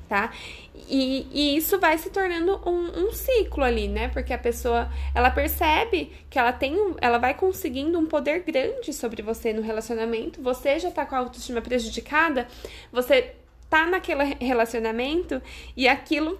tá? 0.07 0.31
E, 0.87 1.27
e, 1.31 1.57
isso 1.57 1.79
vai 1.79 1.97
se 1.97 2.09
tornando 2.09 2.61
um, 2.65 3.07
um, 3.07 3.11
ciclo 3.11 3.63
ali, 3.63 3.87
né? 3.87 4.07
Porque 4.09 4.33
a 4.33 4.37
pessoa, 4.37 4.89
ela 5.13 5.29
percebe 5.29 6.11
que 6.29 6.37
ela 6.37 6.53
tem, 6.53 6.75
ela 7.01 7.17
vai 7.17 7.33
conseguindo 7.33 7.97
um 7.97 8.05
poder 8.05 8.43
grande 8.43 8.93
sobre 8.93 9.21
você 9.21 9.53
no 9.53 9.61
relacionamento. 9.61 10.41
Você 10.41 10.79
já 10.79 10.91
tá 10.91 11.05
com 11.05 11.15
a 11.15 11.19
autoestima 11.19 11.61
prejudicada, 11.61 12.47
você 12.91 13.35
tá 13.69 13.85
naquele 13.85 14.35
relacionamento 14.39 15.41
e 15.75 15.87
aquilo 15.87 16.39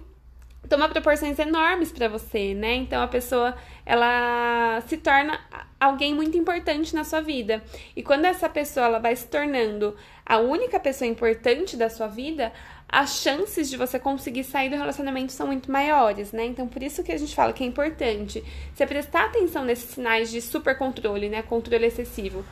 toma 0.68 0.88
proporções 0.88 1.38
enormes 1.38 1.90
para 1.90 2.08
você, 2.08 2.54
né? 2.54 2.74
Então 2.74 3.02
a 3.02 3.08
pessoa, 3.08 3.56
ela 3.88 4.82
se 4.86 4.98
torna 4.98 5.40
alguém 5.80 6.14
muito 6.14 6.36
importante 6.36 6.94
na 6.94 7.04
sua 7.04 7.22
vida. 7.22 7.64
E 7.96 8.02
quando 8.02 8.26
essa 8.26 8.46
pessoa 8.46 8.84
ela 8.84 8.98
vai 8.98 9.16
se 9.16 9.26
tornando 9.26 9.96
a 10.26 10.36
única 10.36 10.78
pessoa 10.78 11.08
importante 11.08 11.74
da 11.74 11.88
sua 11.88 12.06
vida, 12.06 12.52
as 12.86 13.22
chances 13.22 13.70
de 13.70 13.78
você 13.78 13.98
conseguir 13.98 14.44
sair 14.44 14.68
do 14.68 14.76
relacionamento 14.76 15.32
são 15.32 15.46
muito 15.46 15.72
maiores, 15.72 16.32
né? 16.32 16.44
Então, 16.44 16.68
por 16.68 16.82
isso 16.82 17.02
que 17.02 17.10
a 17.10 17.16
gente 17.16 17.34
fala 17.34 17.54
que 17.54 17.64
é 17.64 17.66
importante 17.66 18.44
você 18.74 18.86
prestar 18.86 19.24
atenção 19.24 19.64
nesses 19.64 19.88
sinais 19.88 20.30
de 20.30 20.42
super 20.42 20.76
controle, 20.76 21.30
né? 21.30 21.40
Controle 21.40 21.86
excessivo. 21.86 22.44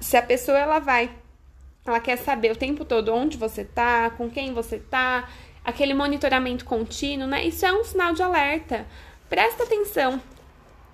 Se 0.00 0.16
a 0.16 0.22
pessoa 0.22 0.58
ela 0.58 0.78
vai, 0.78 1.10
ela 1.84 2.00
quer 2.00 2.16
saber 2.16 2.52
o 2.52 2.56
tempo 2.56 2.82
todo 2.86 3.12
onde 3.12 3.36
você 3.36 3.62
tá, 3.62 4.08
com 4.08 4.30
quem 4.30 4.54
você 4.54 4.78
tá, 4.78 5.28
aquele 5.62 5.92
monitoramento 5.92 6.64
contínuo, 6.64 7.28
né? 7.28 7.44
Isso 7.44 7.66
é 7.66 7.72
um 7.74 7.84
sinal 7.84 8.14
de 8.14 8.22
alerta. 8.22 8.86
Presta 9.30 9.62
atenção, 9.62 10.20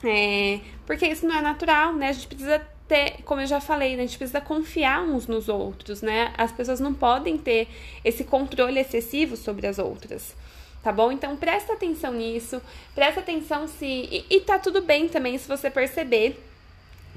é, 0.05 0.61
porque 0.87 1.07
isso 1.07 1.27
não 1.27 1.37
é 1.37 1.41
natural, 1.41 1.95
né? 1.95 2.11
A 2.11 2.13
gente 2.13 2.27
precisa 2.27 2.61
ter, 2.87 3.23
como 3.25 3.41
eu 3.41 3.47
já 3.47 3.61
falei, 3.63 3.97
né, 3.97 4.03
a 4.03 4.07
gente 4.07 4.19
precisa 4.19 4.43
confiar 4.43 5.03
uns 5.03 5.27
nos 5.27 5.49
outros, 5.49 6.03
né? 6.03 6.35
As 6.37 6.53
pessoas 6.53 6.79
não 6.79 6.93
podem 6.93 7.39
ter 7.39 7.67
esse 8.05 8.25
controle 8.25 8.79
excessivo 8.79 9.39
sobre 9.39 9.67
as 9.67 9.79
outras. 9.79 10.37
Tá 10.83 10.93
bom? 10.93 11.11
Então 11.11 11.35
presta 11.35 11.73
atenção 11.73 12.13
nisso, 12.13 12.61
presta 12.95 13.21
atenção 13.21 13.67
se. 13.67 13.87
E, 13.87 14.27
e 14.29 14.41
tá 14.43 14.59
tudo 14.59 14.83
bem 14.83 15.09
também 15.09 15.39
se 15.39 15.49
você 15.49 15.71
perceber 15.71 16.39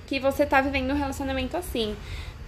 que 0.07 0.19
você 0.19 0.45
tá 0.45 0.61
vivendo 0.61 0.91
um 0.91 0.97
relacionamento 0.97 1.55
assim 1.55 1.95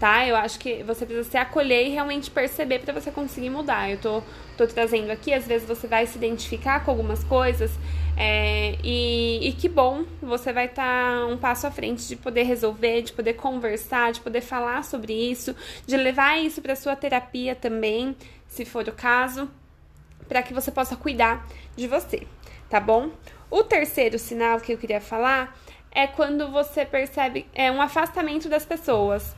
tá? 0.01 0.25
Eu 0.25 0.35
acho 0.35 0.57
que 0.57 0.81
você 0.81 1.05
precisa 1.05 1.29
se 1.29 1.37
acolher 1.37 1.85
e 1.85 1.89
realmente 1.89 2.31
perceber 2.31 2.79
para 2.79 2.91
você 2.91 3.11
conseguir 3.11 3.51
mudar. 3.51 3.87
Eu 3.91 3.99
tô, 3.99 4.23
tô 4.57 4.65
trazendo 4.65 5.11
aqui, 5.11 5.31
às 5.31 5.45
vezes 5.45 5.67
você 5.67 5.85
vai 5.85 6.07
se 6.07 6.17
identificar 6.17 6.83
com 6.83 6.89
algumas 6.89 7.23
coisas 7.23 7.69
é, 8.17 8.77
e, 8.83 9.49
e, 9.49 9.53
que 9.53 9.69
bom, 9.69 10.03
você 10.21 10.51
vai 10.51 10.65
estar 10.65 11.19
tá 11.19 11.25
um 11.25 11.37
passo 11.37 11.65
à 11.65 11.71
frente 11.71 12.07
de 12.07 12.15
poder 12.15 12.43
resolver, 12.43 13.01
de 13.01 13.13
poder 13.13 13.33
conversar, 13.33 14.11
de 14.11 14.21
poder 14.21 14.41
falar 14.41 14.83
sobre 14.83 15.13
isso, 15.13 15.55
de 15.85 15.97
levar 15.97 16.37
isso 16.39 16.61
para 16.61 16.75
sua 16.75 16.95
terapia 16.95 17.55
também, 17.55 18.15
se 18.47 18.65
for 18.65 18.87
o 18.87 18.93
caso, 18.93 19.49
para 20.27 20.43
que 20.43 20.53
você 20.53 20.71
possa 20.71 20.95
cuidar 20.95 21.47
de 21.75 21.87
você, 21.87 22.27
tá 22.69 22.79
bom? 22.79 23.09
O 23.49 23.63
terceiro 23.63 24.19
sinal 24.19 24.59
que 24.59 24.73
eu 24.73 24.77
queria 24.77 25.01
falar 25.01 25.57
é 25.91 26.07
quando 26.07 26.49
você 26.49 26.85
percebe 26.85 27.45
é 27.53 27.71
um 27.71 27.81
afastamento 27.81 28.47
das 28.47 28.65
pessoas 28.65 29.35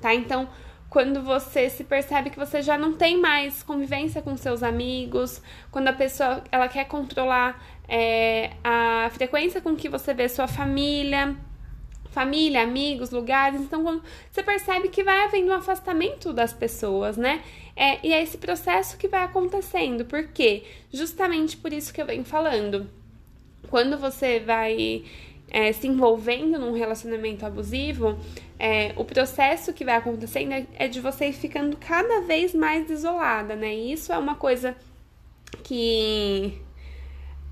tá? 0.00 0.14
Então, 0.14 0.48
quando 0.88 1.22
você 1.22 1.68
se 1.70 1.84
percebe 1.84 2.30
que 2.30 2.38
você 2.38 2.62
já 2.62 2.76
não 2.76 2.94
tem 2.94 3.20
mais 3.20 3.62
convivência 3.62 4.20
com 4.20 4.36
seus 4.36 4.62
amigos, 4.62 5.40
quando 5.70 5.88
a 5.88 5.92
pessoa 5.92 6.42
ela 6.50 6.66
quer 6.68 6.84
controlar 6.86 7.62
é, 7.90 8.52
a 8.62 9.10
frequência 9.12 9.60
com 9.60 9.74
que 9.74 9.88
você 9.88 10.14
vê 10.14 10.28
sua 10.28 10.46
família, 10.46 11.36
família, 12.12 12.62
amigos, 12.62 13.10
lugares, 13.10 13.60
então 13.60 14.00
você 14.30 14.44
percebe 14.44 14.88
que 14.88 15.02
vai 15.02 15.24
havendo 15.24 15.50
um 15.50 15.54
afastamento 15.54 16.32
das 16.32 16.52
pessoas, 16.52 17.16
né? 17.16 17.42
É, 17.74 17.98
e 18.06 18.12
é 18.12 18.22
esse 18.22 18.38
processo 18.38 18.96
que 18.96 19.08
vai 19.08 19.24
acontecendo, 19.24 20.04
porque 20.04 20.62
justamente 20.92 21.56
por 21.56 21.72
isso 21.72 21.92
que 21.92 22.00
eu 22.00 22.06
venho 22.06 22.24
falando. 22.24 22.88
Quando 23.68 23.98
você 23.98 24.38
vai 24.38 25.04
é, 25.50 25.72
se 25.72 25.88
envolvendo 25.88 26.60
num 26.60 26.72
relacionamento 26.72 27.44
abusivo, 27.44 28.16
é, 28.56 28.92
o 28.96 29.04
processo 29.04 29.72
que 29.72 29.84
vai 29.84 29.96
acontecendo 29.96 30.52
é, 30.52 30.66
é 30.76 30.88
de 30.88 31.00
você 31.00 31.28
ir 31.28 31.32
ficando 31.32 31.76
cada 31.76 32.20
vez 32.20 32.54
mais 32.54 32.88
isolada, 32.88 33.56
né? 33.56 33.74
E 33.74 33.92
isso 33.92 34.12
é 34.12 34.18
uma 34.18 34.36
coisa 34.36 34.76
que 35.64 36.60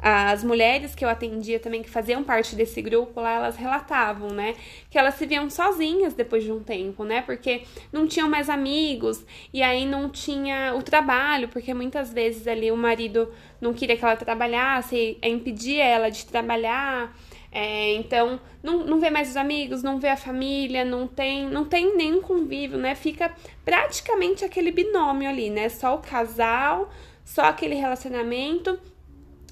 as 0.00 0.44
mulheres 0.44 0.94
que 0.94 1.04
eu 1.04 1.08
atendia 1.08 1.58
também, 1.58 1.82
que 1.82 1.90
faziam 1.90 2.22
parte 2.22 2.54
desse 2.54 2.80
grupo 2.80 3.20
lá, 3.20 3.34
elas 3.34 3.56
relatavam, 3.56 4.30
né? 4.30 4.54
Que 4.88 4.96
elas 4.96 5.14
se 5.14 5.26
viam 5.26 5.50
sozinhas 5.50 6.14
depois 6.14 6.44
de 6.44 6.52
um 6.52 6.60
tempo, 6.62 7.02
né? 7.04 7.20
Porque 7.22 7.64
não 7.92 8.06
tinham 8.06 8.28
mais 8.28 8.48
amigos, 8.48 9.24
e 9.52 9.60
aí 9.60 9.84
não 9.84 10.08
tinha 10.08 10.74
o 10.76 10.82
trabalho, 10.82 11.48
porque 11.48 11.74
muitas 11.74 12.12
vezes 12.12 12.46
ali 12.46 12.70
o 12.70 12.76
marido 12.76 13.32
não 13.60 13.74
queria 13.74 13.96
que 13.96 14.04
ela 14.04 14.16
trabalhasse, 14.16 15.18
impedia 15.22 15.84
ela 15.84 16.10
de 16.10 16.24
trabalhar. 16.26 17.12
É, 17.50 17.94
então, 17.94 18.38
não, 18.62 18.84
não 18.84 19.00
vê 19.00 19.10
mais 19.10 19.30
os 19.30 19.36
amigos, 19.36 19.82
não 19.82 19.98
vê 19.98 20.08
a 20.08 20.16
família, 20.16 20.84
não 20.84 21.08
tem, 21.08 21.48
não 21.48 21.64
tem 21.64 21.96
nenhum 21.96 22.20
convívio, 22.20 22.78
né? 22.78 22.94
Fica 22.94 23.34
praticamente 23.64 24.44
aquele 24.44 24.70
binômio 24.70 25.28
ali, 25.28 25.50
né? 25.50 25.68
Só 25.68 25.94
o 25.96 25.98
casal, 25.98 26.88
só 27.24 27.42
aquele 27.42 27.74
relacionamento. 27.74 28.78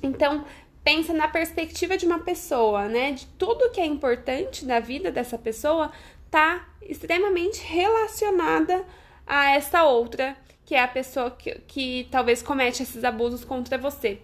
Então, 0.02 0.44
pensa 0.84 1.12
na 1.12 1.26
perspectiva 1.26 1.96
de 1.96 2.06
uma 2.06 2.20
pessoa, 2.20 2.86
né? 2.88 3.12
De 3.12 3.26
tudo 3.38 3.70
que 3.70 3.80
é 3.80 3.86
importante 3.86 4.64
da 4.64 4.78
vida 4.78 5.10
dessa 5.10 5.36
pessoa 5.36 5.90
tá 6.30 6.68
extremamente 6.82 7.60
relacionada 7.62 8.84
a 9.26 9.50
essa 9.50 9.84
outra, 9.84 10.36
que 10.64 10.74
é 10.74 10.82
a 10.82 10.88
pessoa 10.88 11.30
que, 11.30 11.54
que 11.66 12.08
talvez 12.10 12.42
comete 12.42 12.82
esses 12.82 13.02
abusos 13.04 13.44
contra 13.44 13.76
você. 13.76 14.20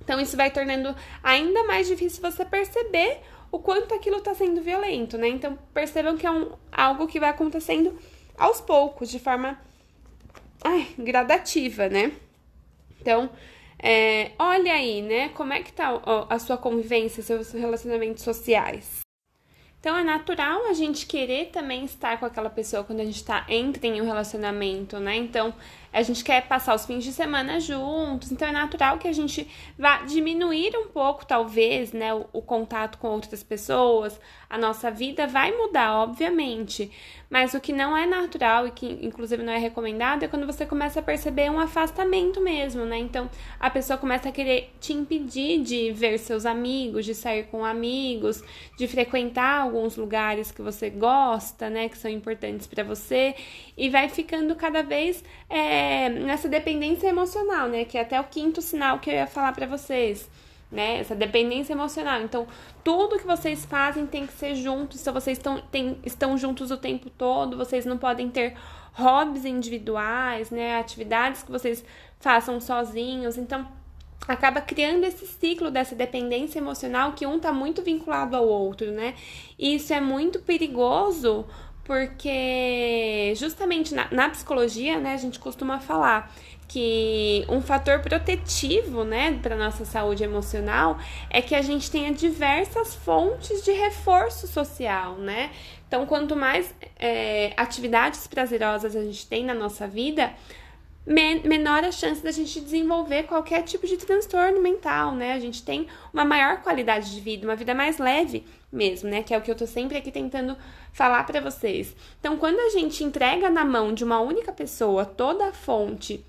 Então, 0.00 0.20
isso 0.20 0.36
vai 0.36 0.50
tornando 0.50 0.94
ainda 1.22 1.64
mais 1.64 1.86
difícil 1.86 2.22
você 2.22 2.44
perceber 2.44 3.20
o 3.50 3.58
quanto 3.58 3.94
aquilo 3.94 4.18
está 4.18 4.34
sendo 4.34 4.62
violento, 4.62 5.18
né? 5.18 5.28
Então, 5.28 5.58
percebam 5.72 6.16
que 6.16 6.26
é 6.26 6.30
um, 6.30 6.52
algo 6.70 7.06
que 7.06 7.20
vai 7.20 7.30
acontecendo 7.30 7.98
aos 8.36 8.60
poucos, 8.60 9.10
de 9.10 9.18
forma 9.18 9.58
ai, 10.62 10.88
gradativa, 10.98 11.88
né? 11.88 12.12
Então, 13.00 13.30
é, 13.80 14.32
olha 14.38 14.72
aí, 14.72 15.02
né? 15.02 15.28
Como 15.30 15.52
é 15.52 15.62
que 15.62 15.72
tá 15.72 16.00
a 16.28 16.38
sua 16.38 16.56
convivência, 16.56 17.22
seus 17.22 17.52
relacionamentos 17.52 18.22
sociais. 18.22 19.00
Então 19.80 19.96
é 19.96 20.02
natural 20.02 20.66
a 20.66 20.72
gente 20.72 21.06
querer 21.06 21.50
também 21.50 21.84
estar 21.84 22.18
com 22.18 22.26
aquela 22.26 22.50
pessoa 22.50 22.82
quando 22.82 22.98
a 23.00 23.04
gente 23.04 23.24
tá 23.24 23.46
entra 23.48 23.86
em 23.86 24.02
um 24.02 24.04
relacionamento, 24.04 24.98
né? 24.98 25.16
Então 25.16 25.54
a 25.92 26.02
gente 26.02 26.22
quer 26.22 26.46
passar 26.46 26.74
os 26.74 26.84
fins 26.84 27.02
de 27.02 27.12
semana 27.12 27.58
juntos, 27.60 28.30
então 28.30 28.46
é 28.46 28.52
natural 28.52 28.98
que 28.98 29.08
a 29.08 29.12
gente 29.12 29.48
vá 29.78 29.98
diminuir 30.02 30.76
um 30.76 30.88
pouco, 30.88 31.24
talvez, 31.24 31.92
né, 31.92 32.12
o, 32.12 32.26
o, 32.32 32.42
contato 32.42 32.98
com 32.98 33.08
outras 33.08 33.42
pessoas. 33.42 34.20
A 34.50 34.58
nossa 34.58 34.90
vida 34.90 35.26
vai 35.26 35.52
mudar, 35.52 35.94
obviamente, 35.98 36.90
mas 37.30 37.54
o 37.54 37.60
que 37.60 37.72
não 37.72 37.96
é 37.96 38.06
natural 38.06 38.66
e 38.66 38.70
que 38.70 38.98
inclusive 39.02 39.42
não 39.42 39.52
é 39.52 39.58
recomendado 39.58 40.22
é 40.22 40.28
quando 40.28 40.46
você 40.46 40.64
começa 40.64 41.00
a 41.00 41.02
perceber 41.02 41.50
um 41.50 41.60
afastamento 41.60 42.40
mesmo, 42.40 42.84
né? 42.84 42.98
Então 42.98 43.30
a 43.60 43.68
pessoa 43.68 43.98
começa 43.98 44.28
a 44.28 44.32
querer 44.32 44.72
te 44.80 44.92
impedir 44.92 45.62
de 45.62 45.92
ver 45.92 46.18
seus 46.18 46.46
amigos, 46.46 47.04
de 47.04 47.14
sair 47.14 47.44
com 47.44 47.64
amigos, 47.64 48.42
de 48.78 48.86
frequentar 48.86 49.62
alguns 49.62 49.96
lugares 49.96 50.50
que 50.50 50.62
você 50.62 50.88
gosta, 50.90 51.68
né, 51.68 51.88
que 51.88 51.98
são 51.98 52.10
importantes 52.10 52.66
para 52.66 52.82
você, 52.82 53.34
e 53.76 53.88
vai 53.88 54.08
ficando 54.08 54.54
cada 54.54 54.82
vez 54.82 55.22
é, 55.48 55.77
é, 55.78 56.08
nessa 56.08 56.48
dependência 56.48 57.06
emocional, 57.06 57.68
né? 57.68 57.84
Que 57.84 57.96
é 57.96 58.00
até 58.00 58.20
o 58.20 58.24
quinto 58.24 58.60
sinal 58.60 58.98
que 58.98 59.08
eu 59.08 59.14
ia 59.14 59.28
falar 59.28 59.52
para 59.52 59.64
vocês, 59.64 60.28
né? 60.72 60.98
Essa 60.98 61.14
dependência 61.14 61.72
emocional. 61.72 62.20
Então, 62.20 62.48
tudo 62.82 63.16
que 63.16 63.24
vocês 63.24 63.64
fazem 63.64 64.04
tem 64.04 64.26
que 64.26 64.32
ser 64.32 64.56
juntos. 64.56 64.98
Se 64.98 65.10
vocês 65.12 65.38
estão, 65.38 65.60
tem, 65.70 65.96
estão 66.04 66.36
juntos 66.36 66.72
o 66.72 66.76
tempo 66.76 67.08
todo, 67.10 67.56
vocês 67.56 67.86
não 67.86 67.96
podem 67.96 68.28
ter 68.28 68.56
hobbies 68.92 69.44
individuais, 69.44 70.50
né? 70.50 70.80
Atividades 70.80 71.44
que 71.44 71.52
vocês 71.52 71.84
façam 72.18 72.60
sozinhos. 72.60 73.38
Então, 73.38 73.64
acaba 74.26 74.60
criando 74.60 75.04
esse 75.04 75.28
ciclo 75.28 75.70
dessa 75.70 75.94
dependência 75.94 76.58
emocional 76.58 77.12
que 77.12 77.24
um 77.24 77.38
tá 77.38 77.52
muito 77.52 77.82
vinculado 77.82 78.34
ao 78.34 78.48
outro, 78.48 78.90
né? 78.90 79.14
E 79.56 79.76
isso 79.76 79.92
é 79.94 80.00
muito 80.00 80.40
perigoso 80.40 81.46
porque 81.88 83.32
justamente 83.34 83.94
na, 83.94 84.08
na 84.12 84.28
psicologia, 84.28 85.00
né, 85.00 85.14
a 85.14 85.16
gente 85.16 85.38
costuma 85.38 85.80
falar 85.80 86.30
que 86.68 87.46
um 87.48 87.62
fator 87.62 88.00
protetivo, 88.00 89.04
né, 89.04 89.38
para 89.42 89.56
nossa 89.56 89.86
saúde 89.86 90.22
emocional 90.22 90.98
é 91.30 91.40
que 91.40 91.54
a 91.54 91.62
gente 91.62 91.90
tenha 91.90 92.12
diversas 92.12 92.94
fontes 92.94 93.64
de 93.64 93.72
reforço 93.72 94.46
social, 94.46 95.16
né? 95.16 95.50
Então, 95.86 96.04
quanto 96.04 96.36
mais 96.36 96.74
é, 96.98 97.54
atividades 97.56 98.26
prazerosas 98.26 98.94
a 98.94 99.02
gente 99.02 99.26
tem 99.26 99.42
na 99.42 99.54
nossa 99.54 99.88
vida, 99.88 100.30
menor 101.08 101.84
a 101.84 101.90
chance 101.90 102.22
da 102.22 102.30
gente 102.30 102.60
desenvolver 102.60 103.22
qualquer 103.22 103.62
tipo 103.62 103.86
de 103.86 103.96
transtorno 103.96 104.60
mental, 104.60 105.14
né? 105.14 105.32
A 105.32 105.40
gente 105.40 105.62
tem 105.62 105.86
uma 106.12 106.24
maior 106.24 106.60
qualidade 106.60 107.14
de 107.14 107.20
vida, 107.20 107.46
uma 107.46 107.56
vida 107.56 107.74
mais 107.74 107.96
leve 107.98 108.44
mesmo, 108.70 109.08
né? 109.08 109.22
Que 109.22 109.32
é 109.32 109.38
o 109.38 109.40
que 109.40 109.50
eu 109.50 109.56
tô 109.56 109.66
sempre 109.66 109.96
aqui 109.96 110.12
tentando 110.12 110.56
falar 110.92 111.24
para 111.24 111.40
vocês. 111.40 111.96
Então, 112.20 112.36
quando 112.36 112.58
a 112.58 112.68
gente 112.70 113.02
entrega 113.02 113.48
na 113.48 113.64
mão 113.64 113.94
de 113.94 114.04
uma 114.04 114.20
única 114.20 114.52
pessoa 114.52 115.06
toda 115.06 115.48
a 115.48 115.52
fonte 115.52 116.24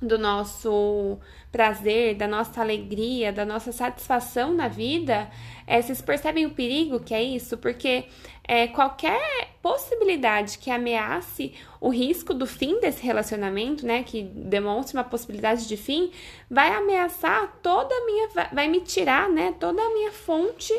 do 0.00 0.18
nosso 0.18 1.18
prazer, 1.50 2.14
da 2.14 2.28
nossa 2.28 2.60
alegria, 2.60 3.32
da 3.32 3.44
nossa 3.44 3.72
satisfação 3.72 4.52
na 4.52 4.68
vida, 4.68 5.30
é, 5.66 5.80
vocês 5.80 6.02
percebem 6.02 6.44
o 6.44 6.50
perigo 6.50 7.00
que 7.00 7.14
é 7.14 7.22
isso? 7.22 7.56
Porque 7.56 8.04
é, 8.46 8.68
qualquer 8.68 9.56
possibilidade 9.62 10.58
que 10.58 10.70
ameace 10.70 11.54
o 11.80 11.88
risco 11.88 12.34
do 12.34 12.46
fim 12.46 12.78
desse 12.78 13.02
relacionamento, 13.02 13.86
né, 13.86 14.02
que 14.02 14.22
demonstre 14.22 14.96
uma 14.96 15.04
possibilidade 15.04 15.66
de 15.66 15.76
fim, 15.76 16.12
vai 16.48 16.72
ameaçar 16.72 17.58
toda 17.62 17.94
a 17.94 18.04
minha, 18.04 18.28
vai 18.52 18.68
me 18.68 18.80
tirar, 18.80 19.28
né, 19.28 19.54
toda 19.58 19.82
a 19.82 19.94
minha 19.94 20.12
fonte 20.12 20.72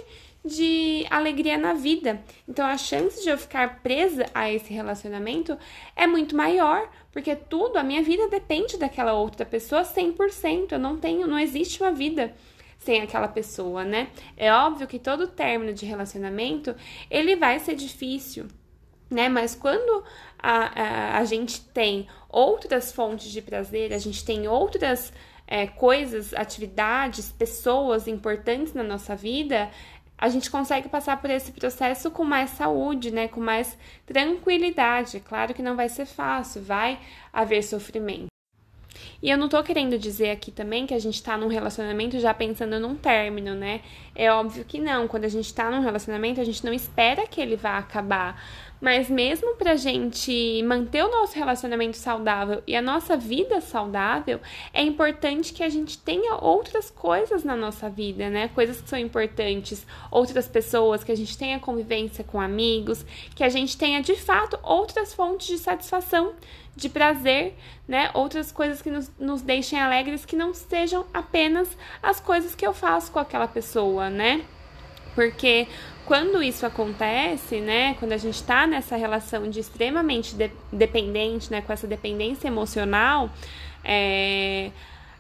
de 0.48 1.06
alegria 1.10 1.58
na 1.58 1.74
vida. 1.74 2.22
Então 2.48 2.66
a 2.66 2.78
chance 2.78 3.22
de 3.22 3.30
eu 3.30 3.38
ficar 3.38 3.82
presa 3.82 4.26
a 4.34 4.52
esse 4.52 4.74
relacionamento 4.74 5.58
é 5.96 6.08
muito 6.08 6.36
maior, 6.36 6.90
porque 7.12 7.36
tudo, 7.36 7.78
a 7.78 7.84
minha 7.84 8.02
vida 8.02 8.28
depende 8.28 8.78
daquela 8.78 9.14
outra 9.14 9.46
pessoa 9.46 9.84
100%. 9.84 10.72
Eu 10.72 10.80
não 10.80 10.98
tenho, 10.98 11.28
não 11.28 11.38
existe 11.38 11.82
uma 11.82 11.92
vida 11.92 12.34
sem 12.80 13.02
aquela 13.02 13.28
pessoa, 13.28 13.84
né? 13.84 14.08
É 14.36 14.52
óbvio 14.52 14.88
que 14.88 15.00
todo 15.00 15.28
término 15.28 15.74
de 15.74 15.86
relacionamento, 15.86 16.76
ele 17.10 17.36
vai 17.36 17.60
ser 17.60 17.76
difícil, 17.76 18.48
né? 19.10 19.28
Mas 19.28 19.56
quando 19.56 20.04
a, 20.40 20.82
a, 20.82 21.18
a 21.18 21.26
gente 21.26 21.62
tem 21.62 22.08
outras 22.30 22.92
fontes 22.92 23.30
de 23.30 23.42
prazer, 23.42 23.94
a 23.94 23.98
gente 23.98 24.24
tem 24.24 24.48
outras 24.48 25.12
é, 25.48 25.66
coisas, 25.66 26.34
atividades, 26.34 27.32
pessoas 27.32 28.08
importantes 28.08 28.74
na 28.74 28.84
nossa 28.84 29.16
vida, 29.16 29.72
a 30.18 30.30
gente 30.30 30.50
consegue 30.50 30.90
passar 30.90 31.22
por 31.22 31.30
esse 31.30 31.52
processo 31.52 32.10
com 32.10 32.24
mais 32.24 32.50
saúde, 32.52 33.12
né? 33.12 33.28
Com 33.28 33.40
mais 33.40 33.78
tranquilidade. 34.06 35.20
Claro 35.20 35.54
que 35.54 35.62
não 35.62 35.76
vai 35.76 35.90
ser 35.90 36.06
fácil, 36.06 36.62
vai 36.64 37.00
haver 37.32 37.64
sofrimento. 37.64 38.28
E 39.22 39.30
eu 39.30 39.38
não 39.38 39.50
tô 39.50 39.62
querendo 39.64 39.98
dizer 39.98 40.32
aqui 40.32 40.52
também 40.52 40.86
que 40.86 40.94
a 40.94 41.00
gente 41.00 41.22
tá 41.22 41.38
num 41.38 41.48
relacionamento 41.48 42.20
já 42.20 42.34
pensando 42.34 42.80
num 42.80 42.96
término, 42.96 43.56
né? 43.56 43.82
É 44.16 44.32
óbvio 44.32 44.64
que 44.64 44.80
não. 44.80 45.08
Quando 45.08 45.26
a 45.26 45.30
gente 45.30 45.54
tá 45.54 45.70
num 45.70 45.82
relacionamento, 45.82 46.40
a 46.40 46.44
gente 46.44 46.64
não 46.64 46.74
espera 46.74 47.28
que 47.28 47.42
ele 47.42 47.56
vá 47.56 47.78
acabar. 47.78 48.42
Mas 48.80 49.10
mesmo 49.10 49.56
pra 49.56 49.76
gente 49.76 50.62
manter 50.64 51.04
o 51.04 51.10
nosso 51.10 51.36
relacionamento 51.36 51.98
saudável 51.98 52.62
e 52.68 52.76
a 52.76 52.82
nossa 52.82 53.18
vida 53.18 53.60
saudável, 53.60 54.40
é 54.72 54.84
importante 54.84 55.52
que 55.52 55.64
a 55.64 55.70
gente 55.70 55.98
tenha 55.98 56.36
outras 56.36 56.92
coisas 56.92 57.44
na 57.44 57.56
nossa 57.56 57.90
vida, 57.90 58.30
né? 58.30 58.50
Coisas 58.50 58.80
que 58.80 58.88
são 58.88 59.00
importantes, 59.00 59.86
outras 60.12 60.48
pessoas, 60.48 61.04
que 61.04 61.12
a 61.12 61.18
gente 61.18 61.36
tenha 61.38 61.60
convivência 61.60 62.24
com 62.24 62.40
amigos, 62.40 63.04
que 63.36 63.44
a 63.44 63.50
gente 63.50 63.76
tenha 63.76 64.02
de 64.02 64.16
fato 64.16 64.60
outras 64.62 65.14
fontes 65.14 65.48
de 65.48 65.58
satisfação, 65.58 66.34
de 66.76 66.88
prazer, 66.88 67.56
né? 67.88 68.12
Outras 68.14 68.52
coisas 68.52 68.80
que 68.80 68.92
nos, 68.92 69.12
nos 69.20 69.42
deixem 69.42 69.80
alegres 69.80 70.24
que 70.24 70.36
não 70.36 70.54
sejam 70.54 71.04
apenas 71.12 71.68
as 72.02 72.20
coisas 72.20 72.54
que 72.54 72.66
eu 72.66 72.74
faço 72.74 73.12
com 73.12 73.18
aquela 73.18 73.48
pessoa, 73.48 74.12
né? 74.12 74.46
Porque 75.16 75.68
quando 76.08 76.42
isso 76.42 76.66
acontece, 76.66 77.60
né, 77.60 77.94
quando 77.96 78.14
a 78.14 78.18
gente 78.18 78.36
está 78.36 78.66
nessa 78.66 78.96
relação 78.96 79.50
de 79.50 79.60
extremamente 79.60 80.34
de 80.36 80.50
dependente, 80.72 81.52
né, 81.52 81.62
com 81.62 81.74
essa 81.74 81.86
dependência 81.86 82.48
emocional, 82.48 83.30
é, 83.84 84.72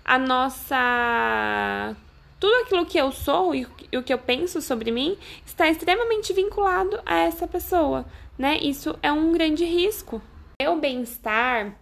a 0.06 0.17
nossa 0.17 1.93
tudo 2.39 2.54
aquilo 2.63 2.86
que 2.86 2.97
eu 2.97 3.12
sou 3.12 3.54
e 3.54 3.65
o 3.97 4.02
que 4.02 4.13
eu 4.13 4.17
penso 4.17 4.62
sobre 4.62 4.89
mim 4.89 5.17
está 5.45 5.67
extremamente 5.67 6.32
vinculado 6.32 7.02
a 7.06 7.17
essa 7.17 7.47
pessoa, 7.47 8.06
né? 8.38 8.58
Isso 8.62 8.97
é 9.02 9.12
um 9.12 9.32
grande 9.32 9.65
risco. 9.65 10.21
Meu 10.62 10.80
bem-estar, 10.80 11.76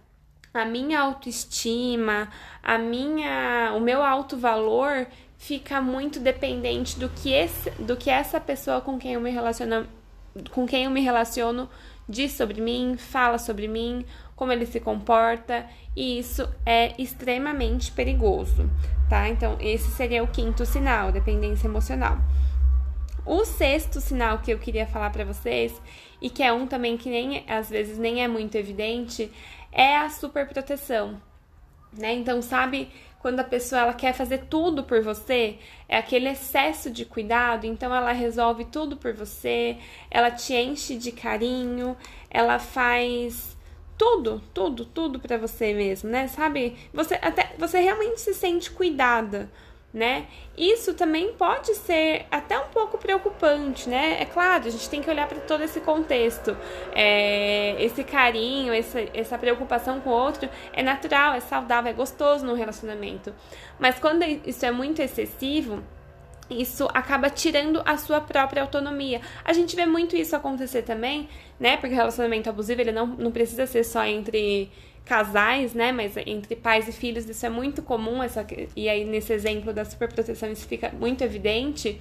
a 0.52 0.64
minha 0.64 1.00
autoestima, 1.00 2.28
a 2.62 2.78
minha, 2.78 3.72
o 3.76 3.80
meu 3.80 4.02
alto 4.02 4.36
valor 4.36 5.06
fica 5.38 5.80
muito 5.80 6.18
dependente 6.18 6.98
do 6.98 7.08
que, 7.08 7.32
esse, 7.32 7.70
do 7.72 7.96
que 7.96 8.10
essa 8.10 8.40
pessoa 8.40 8.80
com 8.80 8.98
quem 8.98 9.14
eu 9.14 9.20
me 9.20 9.30
relaciono, 9.30 9.86
com 10.50 10.66
quem 10.66 10.84
eu 10.84 10.90
me 10.90 11.00
relaciono 11.00 11.68
diz 12.08 12.32
sobre 12.32 12.60
mim, 12.60 12.96
fala 12.96 13.38
sobre 13.38 13.66
mim, 13.66 14.04
como 14.34 14.52
ele 14.52 14.66
se 14.66 14.80
comporta, 14.80 15.66
e 15.94 16.18
isso 16.18 16.48
é 16.64 16.94
extremamente 17.00 17.90
perigoso, 17.90 18.70
tá? 19.08 19.28
Então, 19.28 19.56
esse 19.60 19.90
seria 19.90 20.22
o 20.22 20.28
quinto 20.28 20.64
sinal, 20.64 21.10
dependência 21.10 21.66
emocional. 21.66 22.18
O 23.24 23.44
sexto 23.44 24.00
sinal 24.00 24.38
que 24.38 24.52
eu 24.52 24.58
queria 24.58 24.86
falar 24.86 25.10
para 25.10 25.24
vocês, 25.24 25.80
e 26.20 26.30
que 26.30 26.42
é 26.42 26.52
um 26.52 26.66
também 26.66 26.96
que 26.96 27.10
nem 27.10 27.44
às 27.48 27.68
vezes 27.68 27.98
nem 27.98 28.22
é 28.22 28.28
muito 28.28 28.54
evidente, 28.56 29.32
é 29.72 29.96
a 29.96 30.08
superproteção, 30.08 31.20
né? 31.92 32.14
Então, 32.14 32.40
sabe 32.40 32.88
quando 33.26 33.40
a 33.40 33.44
pessoa 33.44 33.82
ela 33.82 33.92
quer 33.92 34.12
fazer 34.12 34.44
tudo 34.48 34.84
por 34.84 35.02
você, 35.02 35.58
é 35.88 35.98
aquele 35.98 36.28
excesso 36.28 36.88
de 36.88 37.04
cuidado, 37.04 37.66
então 37.66 37.92
ela 37.92 38.12
resolve 38.12 38.66
tudo 38.66 38.96
por 38.96 39.12
você, 39.14 39.78
ela 40.08 40.30
te 40.30 40.54
enche 40.54 40.96
de 40.96 41.10
carinho, 41.10 41.96
ela 42.30 42.60
faz 42.60 43.56
tudo, 43.98 44.40
tudo, 44.54 44.84
tudo 44.84 45.18
para 45.18 45.36
você 45.36 45.74
mesmo, 45.74 46.08
né? 46.08 46.28
Sabe? 46.28 46.76
Você 46.94 47.18
até 47.20 47.52
você 47.58 47.80
realmente 47.80 48.20
se 48.20 48.32
sente 48.32 48.70
cuidada 48.70 49.50
né? 49.96 50.26
Isso 50.58 50.92
também 50.92 51.32
pode 51.32 51.74
ser 51.74 52.26
até 52.30 52.58
um 52.58 52.68
pouco 52.68 52.98
preocupante, 52.98 53.88
né? 53.88 54.18
É 54.20 54.26
claro, 54.26 54.66
a 54.66 54.70
gente 54.70 54.90
tem 54.90 55.00
que 55.00 55.08
olhar 55.08 55.26
para 55.26 55.40
todo 55.40 55.62
esse 55.64 55.80
contexto. 55.80 56.54
É, 56.92 57.82
esse 57.82 58.04
carinho, 58.04 58.74
essa, 58.74 59.00
essa 59.14 59.38
preocupação 59.38 59.98
com 60.02 60.10
o 60.10 60.12
outro 60.12 60.50
é 60.74 60.82
natural, 60.82 61.32
é 61.32 61.40
saudável, 61.40 61.90
é 61.90 61.94
gostoso 61.94 62.44
no 62.44 62.52
relacionamento. 62.52 63.32
Mas 63.78 63.98
quando 63.98 64.22
isso 64.22 64.66
é 64.66 64.70
muito 64.70 65.00
excessivo, 65.00 65.82
isso 66.50 66.86
acaba 66.92 67.30
tirando 67.30 67.80
a 67.86 67.96
sua 67.96 68.20
própria 68.20 68.60
autonomia. 68.60 69.22
A 69.42 69.54
gente 69.54 69.74
vê 69.74 69.86
muito 69.86 70.14
isso 70.14 70.36
acontecer 70.36 70.82
também, 70.82 71.26
né? 71.58 71.78
Porque 71.78 71.94
relacionamento 71.94 72.50
abusivo 72.50 72.82
ele 72.82 72.92
não, 72.92 73.06
não 73.06 73.32
precisa 73.32 73.66
ser 73.66 73.82
só 73.82 74.04
entre 74.04 74.70
casais, 75.06 75.72
né? 75.72 75.92
Mas 75.92 76.16
entre 76.26 76.54
pais 76.56 76.88
e 76.88 76.92
filhos 76.92 77.26
isso 77.28 77.46
é 77.46 77.48
muito 77.48 77.80
comum, 77.80 78.22
essa, 78.22 78.44
e 78.74 78.88
aí 78.88 79.04
nesse 79.04 79.32
exemplo 79.32 79.72
da 79.72 79.84
superproteção 79.84 80.50
isso 80.50 80.66
fica 80.66 80.92
muito 80.98 81.22
evidente. 81.22 81.98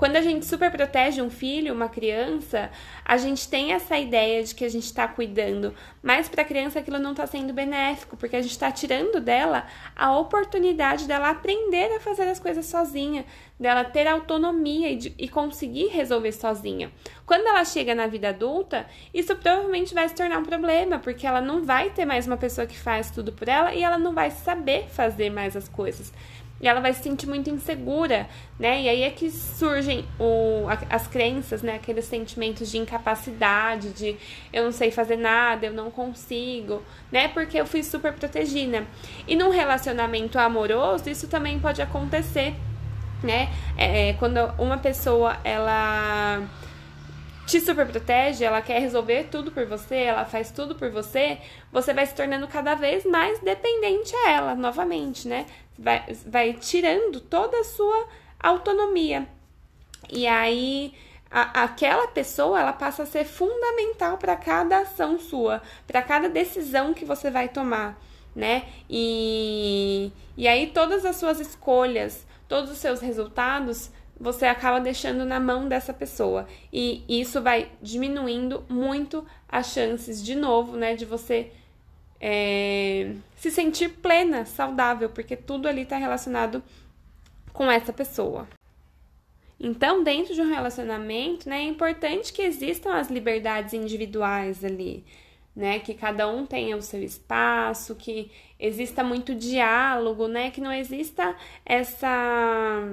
Quando 0.00 0.16
a 0.16 0.22
gente 0.22 0.46
superprotege 0.46 1.20
um 1.20 1.28
filho, 1.28 1.74
uma 1.74 1.86
criança, 1.86 2.70
a 3.04 3.18
gente 3.18 3.46
tem 3.46 3.74
essa 3.74 3.98
ideia 3.98 4.42
de 4.42 4.54
que 4.54 4.64
a 4.64 4.68
gente 4.70 4.86
está 4.86 5.06
cuidando, 5.06 5.74
mas 6.02 6.26
para 6.26 6.40
a 6.40 6.44
criança 6.46 6.78
aquilo 6.78 6.98
não 6.98 7.10
está 7.10 7.26
sendo 7.26 7.52
benéfico, 7.52 8.16
porque 8.16 8.34
a 8.34 8.40
gente 8.40 8.52
está 8.52 8.72
tirando 8.72 9.20
dela 9.20 9.66
a 9.94 10.16
oportunidade 10.16 11.06
dela 11.06 11.28
aprender 11.28 11.96
a 11.96 12.00
fazer 12.00 12.22
as 12.22 12.40
coisas 12.40 12.64
sozinha, 12.64 13.26
dela 13.58 13.84
ter 13.84 14.06
autonomia 14.06 14.90
e, 14.90 14.96
de, 14.96 15.14
e 15.18 15.28
conseguir 15.28 15.88
resolver 15.88 16.32
sozinha. 16.32 16.90
Quando 17.26 17.46
ela 17.46 17.62
chega 17.62 17.94
na 17.94 18.06
vida 18.06 18.30
adulta, 18.30 18.86
isso 19.12 19.36
provavelmente 19.36 19.92
vai 19.92 20.08
se 20.08 20.14
tornar 20.14 20.38
um 20.38 20.44
problema, 20.44 20.98
porque 20.98 21.26
ela 21.26 21.42
não 21.42 21.62
vai 21.62 21.90
ter 21.90 22.06
mais 22.06 22.26
uma 22.26 22.38
pessoa 22.38 22.66
que 22.66 22.78
faz 22.78 23.10
tudo 23.10 23.32
por 23.32 23.50
ela 23.50 23.74
e 23.74 23.82
ela 23.82 23.98
não 23.98 24.14
vai 24.14 24.30
saber 24.30 24.88
fazer 24.88 25.28
mais 25.28 25.54
as 25.54 25.68
coisas. 25.68 26.10
E 26.60 26.68
ela 26.68 26.80
vai 26.80 26.92
se 26.92 27.02
sentir 27.02 27.26
muito 27.26 27.48
insegura, 27.48 28.28
né? 28.58 28.82
E 28.82 28.88
aí 28.88 29.02
é 29.02 29.10
que 29.10 29.30
surgem 29.30 30.04
o, 30.18 30.66
as 30.90 31.06
crenças, 31.06 31.62
né? 31.62 31.76
Aqueles 31.76 32.04
sentimentos 32.04 32.70
de 32.70 32.76
incapacidade, 32.76 33.90
de 33.90 34.16
eu 34.52 34.64
não 34.64 34.72
sei 34.72 34.90
fazer 34.90 35.16
nada, 35.16 35.66
eu 35.66 35.72
não 35.72 35.90
consigo, 35.90 36.82
né? 37.10 37.28
Porque 37.28 37.58
eu 37.58 37.64
fui 37.64 37.82
super 37.82 38.12
protegida. 38.12 38.86
E 39.26 39.34
num 39.34 39.50
relacionamento 39.50 40.38
amoroso, 40.38 41.08
isso 41.08 41.28
também 41.28 41.58
pode 41.58 41.80
acontecer, 41.80 42.54
né? 43.22 43.48
É, 43.78 44.10
é 44.10 44.12
quando 44.14 44.38
uma 44.58 44.76
pessoa, 44.76 45.38
ela 45.42 46.46
te 47.50 47.60
super 47.60 47.84
protege, 47.84 48.44
ela 48.44 48.62
quer 48.62 48.78
resolver 48.78 49.24
tudo 49.24 49.50
por 49.50 49.66
você, 49.66 49.96
ela 49.96 50.24
faz 50.24 50.52
tudo 50.52 50.76
por 50.76 50.88
você, 50.88 51.38
você 51.72 51.92
vai 51.92 52.06
se 52.06 52.14
tornando 52.14 52.46
cada 52.46 52.76
vez 52.76 53.04
mais 53.04 53.40
dependente 53.40 54.14
a 54.14 54.30
ela, 54.30 54.54
novamente, 54.54 55.26
né? 55.26 55.46
Vai, 55.76 56.04
vai 56.26 56.52
tirando 56.52 57.20
toda 57.20 57.58
a 57.58 57.64
sua 57.64 58.06
autonomia. 58.38 59.26
E 60.08 60.28
aí, 60.28 60.94
a, 61.28 61.64
aquela 61.64 62.06
pessoa, 62.06 62.60
ela 62.60 62.72
passa 62.72 63.02
a 63.02 63.06
ser 63.06 63.24
fundamental 63.24 64.16
para 64.16 64.36
cada 64.36 64.78
ação 64.78 65.18
sua, 65.18 65.60
para 65.88 66.02
cada 66.02 66.28
decisão 66.28 66.94
que 66.94 67.04
você 67.04 67.32
vai 67.32 67.48
tomar, 67.48 68.00
né? 68.34 68.62
E, 68.88 70.12
e 70.36 70.46
aí, 70.46 70.68
todas 70.68 71.04
as 71.04 71.16
suas 71.16 71.40
escolhas, 71.40 72.24
todos 72.48 72.70
os 72.70 72.78
seus 72.78 73.00
resultados 73.00 73.90
você 74.20 74.44
acaba 74.44 74.78
deixando 74.78 75.24
na 75.24 75.40
mão 75.40 75.66
dessa 75.66 75.94
pessoa. 75.94 76.46
E 76.70 77.02
isso 77.08 77.40
vai 77.40 77.72
diminuindo 77.80 78.62
muito 78.68 79.26
as 79.48 79.72
chances, 79.72 80.22
de 80.22 80.34
novo, 80.34 80.76
né, 80.76 80.94
de 80.94 81.06
você 81.06 81.50
é, 82.20 83.14
se 83.34 83.50
sentir 83.50 83.88
plena, 83.88 84.44
saudável, 84.44 85.08
porque 85.08 85.34
tudo 85.34 85.66
ali 85.66 85.82
está 85.82 85.96
relacionado 85.96 86.62
com 87.50 87.70
essa 87.70 87.94
pessoa. 87.94 88.46
Então, 89.58 90.04
dentro 90.04 90.34
de 90.34 90.40
um 90.42 90.48
relacionamento, 90.48 91.48
né, 91.48 91.60
é 91.60 91.64
importante 91.64 92.32
que 92.32 92.42
existam 92.42 92.92
as 92.94 93.10
liberdades 93.10 93.72
individuais 93.72 94.64
ali, 94.64 95.04
né, 95.56 95.78
que 95.78 95.94
cada 95.94 96.28
um 96.28 96.46
tenha 96.46 96.76
o 96.76 96.82
seu 96.82 97.02
espaço, 97.02 97.94
que 97.94 98.30
exista 98.58 99.02
muito 99.02 99.34
diálogo, 99.34 100.28
né, 100.28 100.50
que 100.50 100.60
não 100.60 100.72
exista 100.72 101.34
essa 101.64 102.86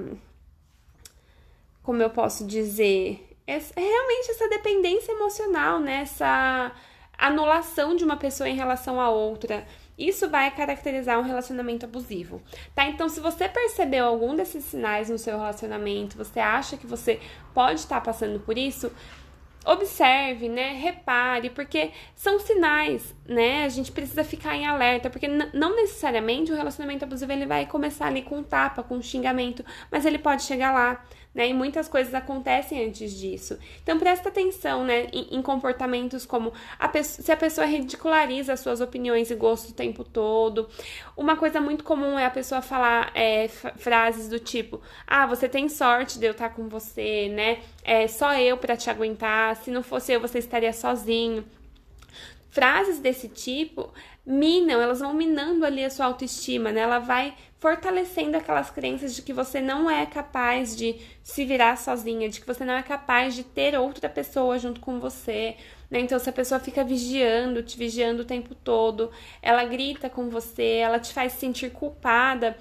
como 1.88 2.02
eu 2.02 2.10
posso 2.10 2.44
dizer, 2.44 3.34
é, 3.46 3.54
realmente 3.74 4.30
essa 4.30 4.46
dependência 4.46 5.10
emocional, 5.10 5.80
né? 5.80 6.02
Essa 6.02 6.70
anulação 7.16 7.96
de 7.96 8.04
uma 8.04 8.18
pessoa 8.18 8.46
em 8.46 8.54
relação 8.54 9.00
à 9.00 9.08
outra. 9.08 9.66
Isso 9.96 10.28
vai 10.28 10.50
caracterizar 10.50 11.18
um 11.18 11.22
relacionamento 11.22 11.86
abusivo, 11.86 12.42
tá? 12.74 12.84
Então, 12.84 13.08
se 13.08 13.20
você 13.20 13.48
percebeu 13.48 14.04
algum 14.04 14.36
desses 14.36 14.64
sinais 14.64 15.08
no 15.08 15.16
seu 15.16 15.38
relacionamento, 15.38 16.18
você 16.18 16.38
acha 16.38 16.76
que 16.76 16.86
você 16.86 17.20
pode 17.54 17.80
estar 17.80 18.02
passando 18.02 18.38
por 18.38 18.58
isso, 18.58 18.92
observe, 19.64 20.46
né? 20.48 20.72
Repare, 20.72 21.48
porque 21.48 21.90
são 22.14 22.38
sinais, 22.38 23.14
né? 23.26 23.64
A 23.64 23.68
gente 23.70 23.90
precisa 23.92 24.22
ficar 24.24 24.54
em 24.54 24.66
alerta, 24.66 25.08
porque 25.08 25.26
não 25.26 25.74
necessariamente 25.74 26.52
o 26.52 26.54
relacionamento 26.54 27.06
abusivo 27.06 27.32
ele 27.32 27.46
vai 27.46 27.64
começar 27.64 28.08
ali 28.08 28.20
com 28.20 28.42
tapa, 28.42 28.82
com 28.82 29.00
xingamento, 29.00 29.64
mas 29.90 30.04
ele 30.04 30.18
pode 30.18 30.42
chegar 30.42 30.70
lá, 30.72 31.02
né? 31.34 31.48
E 31.48 31.54
muitas 31.54 31.88
coisas 31.88 32.14
acontecem 32.14 32.84
antes 32.86 33.12
disso. 33.12 33.58
Então 33.82 33.98
presta 33.98 34.28
atenção, 34.28 34.84
né? 34.84 35.08
Em, 35.12 35.36
em 35.36 35.42
comportamentos 35.42 36.26
como 36.26 36.52
a 36.78 37.02
se 37.02 37.30
a 37.30 37.36
pessoa 37.36 37.66
ridiculariza 37.66 38.52
as 38.52 38.60
suas 38.60 38.80
opiniões 38.80 39.30
e 39.30 39.34
gostos 39.34 39.70
o 39.70 39.74
tempo 39.74 40.02
todo. 40.04 40.68
Uma 41.16 41.36
coisa 41.36 41.60
muito 41.60 41.84
comum 41.84 42.18
é 42.18 42.26
a 42.26 42.30
pessoa 42.30 42.60
falar 42.60 43.10
é, 43.14 43.48
frases 43.48 44.28
do 44.28 44.38
tipo: 44.38 44.80
Ah, 45.06 45.26
você 45.26 45.48
tem 45.48 45.68
sorte 45.68 46.18
de 46.18 46.26
eu 46.26 46.32
estar 46.32 46.50
com 46.50 46.68
você, 46.68 47.28
né? 47.28 47.58
É 47.84 48.08
só 48.08 48.34
eu 48.34 48.56
para 48.56 48.76
te 48.76 48.90
aguentar 48.90 49.56
se 49.56 49.70
não 49.70 49.82
fosse 49.82 50.12
eu, 50.12 50.20
você 50.20 50.38
estaria 50.38 50.72
sozinho. 50.72 51.44
Frases 52.58 52.98
desse 52.98 53.28
tipo 53.28 53.92
minam, 54.26 54.80
elas 54.80 54.98
vão 54.98 55.14
minando 55.14 55.64
ali 55.64 55.84
a 55.84 55.90
sua 55.90 56.06
autoestima, 56.06 56.72
né? 56.72 56.80
Ela 56.80 56.98
vai 56.98 57.34
fortalecendo 57.60 58.36
aquelas 58.36 58.68
crenças 58.68 59.14
de 59.14 59.22
que 59.22 59.32
você 59.32 59.60
não 59.60 59.88
é 59.88 60.04
capaz 60.04 60.76
de 60.76 60.96
se 61.22 61.44
virar 61.44 61.76
sozinha, 61.76 62.28
de 62.28 62.40
que 62.40 62.46
você 62.46 62.64
não 62.64 62.74
é 62.74 62.82
capaz 62.82 63.36
de 63.36 63.44
ter 63.44 63.78
outra 63.78 64.08
pessoa 64.08 64.58
junto 64.58 64.80
com 64.80 64.98
você, 64.98 65.56
né? 65.88 66.00
Então, 66.00 66.18
se 66.18 66.28
a 66.28 66.32
pessoa 66.32 66.58
fica 66.58 66.82
vigiando, 66.82 67.62
te 67.62 67.78
vigiando 67.78 68.22
o 68.22 68.26
tempo 68.26 68.56
todo, 68.56 69.10
ela 69.40 69.64
grita 69.64 70.10
com 70.10 70.28
você, 70.28 70.80
ela 70.82 70.98
te 70.98 71.14
faz 71.14 71.34
sentir 71.34 71.70
culpada 71.70 72.56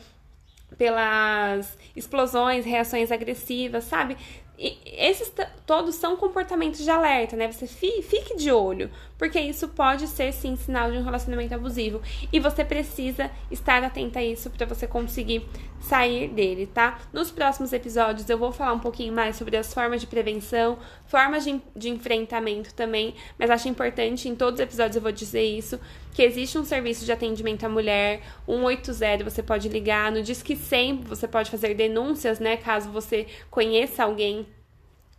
pelas 0.77 1.75
explosões, 1.95 2.65
reações 2.65 3.11
agressivas, 3.11 3.85
sabe? 3.85 4.15
E 4.59 4.77
esses 4.85 5.31
todos 5.65 5.95
são 5.95 6.17
comportamentos 6.17 6.83
de 6.83 6.89
alerta, 6.89 7.35
né? 7.35 7.51
Você 7.51 7.67
fique 7.67 8.35
de 8.35 8.51
olho, 8.51 8.89
porque 9.17 9.39
isso 9.39 9.67
pode 9.69 10.07
ser 10.07 10.31
sim 10.31 10.55
sinal 10.55 10.91
de 10.91 10.97
um 10.97 11.03
relacionamento 11.03 11.53
abusivo. 11.53 12.01
E 12.31 12.39
você 12.39 12.63
precisa 12.63 13.31
estar 13.49 13.83
atenta 13.83 14.19
a 14.19 14.23
isso 14.23 14.49
para 14.49 14.65
você 14.65 14.87
conseguir 14.87 15.47
sair 15.79 16.27
dele, 16.27 16.67
tá? 16.67 16.99
Nos 17.13 17.31
próximos 17.31 17.71
episódios 17.71 18.29
eu 18.29 18.37
vou 18.37 18.51
falar 18.51 18.73
um 18.73 18.79
pouquinho 18.79 19.13
mais 19.13 19.35
sobre 19.35 19.57
as 19.57 19.73
formas 19.73 20.01
de 20.01 20.07
prevenção, 20.07 20.77
formas 21.05 21.43
de, 21.43 21.61
de 21.75 21.89
enfrentamento 21.89 22.73
também, 22.73 23.15
mas 23.37 23.49
acho 23.49 23.69
importante 23.69 24.27
em 24.27 24.35
todos 24.35 24.55
os 24.55 24.63
episódios 24.63 24.95
eu 24.95 25.01
vou 25.01 25.11
dizer 25.11 25.43
isso, 25.43 25.79
que 26.13 26.23
existe 26.23 26.57
um 26.57 26.65
serviço 26.65 27.05
de 27.05 27.11
atendimento 27.11 27.63
à 27.63 27.69
mulher, 27.69 28.21
180, 28.47 29.23
você 29.23 29.43
pode 29.43 29.69
ligar, 29.69 30.11
no 30.11 30.21
Disque 30.21 30.55
100 30.55 31.03
você 31.03 31.27
pode 31.27 31.51
fazer 31.51 31.75
denúncias, 31.75 32.39
né, 32.39 32.57
caso 32.57 32.89
você 32.89 33.27
conheça 33.49 34.03
alguém 34.03 34.45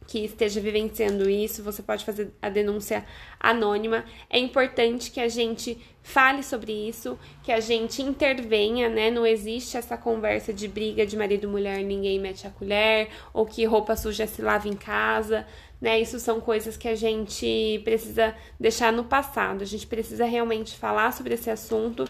que 0.09 0.25
esteja 0.25 0.59
vivenciando 0.59 1.29
isso, 1.29 1.62
você 1.62 1.83
pode 1.83 2.03
fazer 2.03 2.33
a 2.40 2.49
denúncia 2.49 3.05
anônima. 3.38 4.07
É 4.31 4.38
importante 4.38 5.11
que 5.11 5.21
a 5.21 5.29
gente 5.29 5.79
fale 6.03 6.42
sobre 6.42 6.73
isso, 6.73 7.18
que 7.42 7.53
a 7.53 7.61
gente 7.61 8.01
intervenha, 8.01 8.88
né? 8.88 9.11
Não 9.11 9.27
existe 9.27 9.77
essa 9.77 9.99
conversa 9.99 10.51
de 10.51 10.66
briga 10.66 11.05
de 11.05 11.14
marido 11.14 11.44
e 11.44 11.47
mulher, 11.47 11.85
ninguém 11.85 12.18
mete 12.18 12.47
a 12.47 12.51
colher, 12.51 13.11
ou 13.35 13.44
que 13.44 13.66
roupa 13.66 13.94
suja 13.97 14.27
se 14.27 14.40
lava 14.40 14.66
em 14.66 14.77
casa, 14.77 15.47
né? 15.79 16.01
Isso 16.01 16.18
são 16.18 16.40
coisas 16.40 16.75
que 16.75 16.88
a 16.88 16.94
gente 16.94 17.83
precisa 17.85 18.35
deixar 18.59 18.90
no 18.90 19.05
passado. 19.05 19.61
A 19.61 19.66
gente 19.66 19.87
precisa 19.87 20.25
realmente 20.25 20.75
falar 20.75 21.12
sobre 21.12 21.35
esse 21.35 21.51
assunto, 21.51 22.09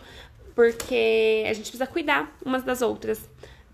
porque 0.54 1.42
a 1.46 1.52
gente 1.52 1.64
precisa 1.64 1.86
cuidar 1.88 2.32
umas 2.46 2.62
das 2.62 2.80
outras 2.80 3.28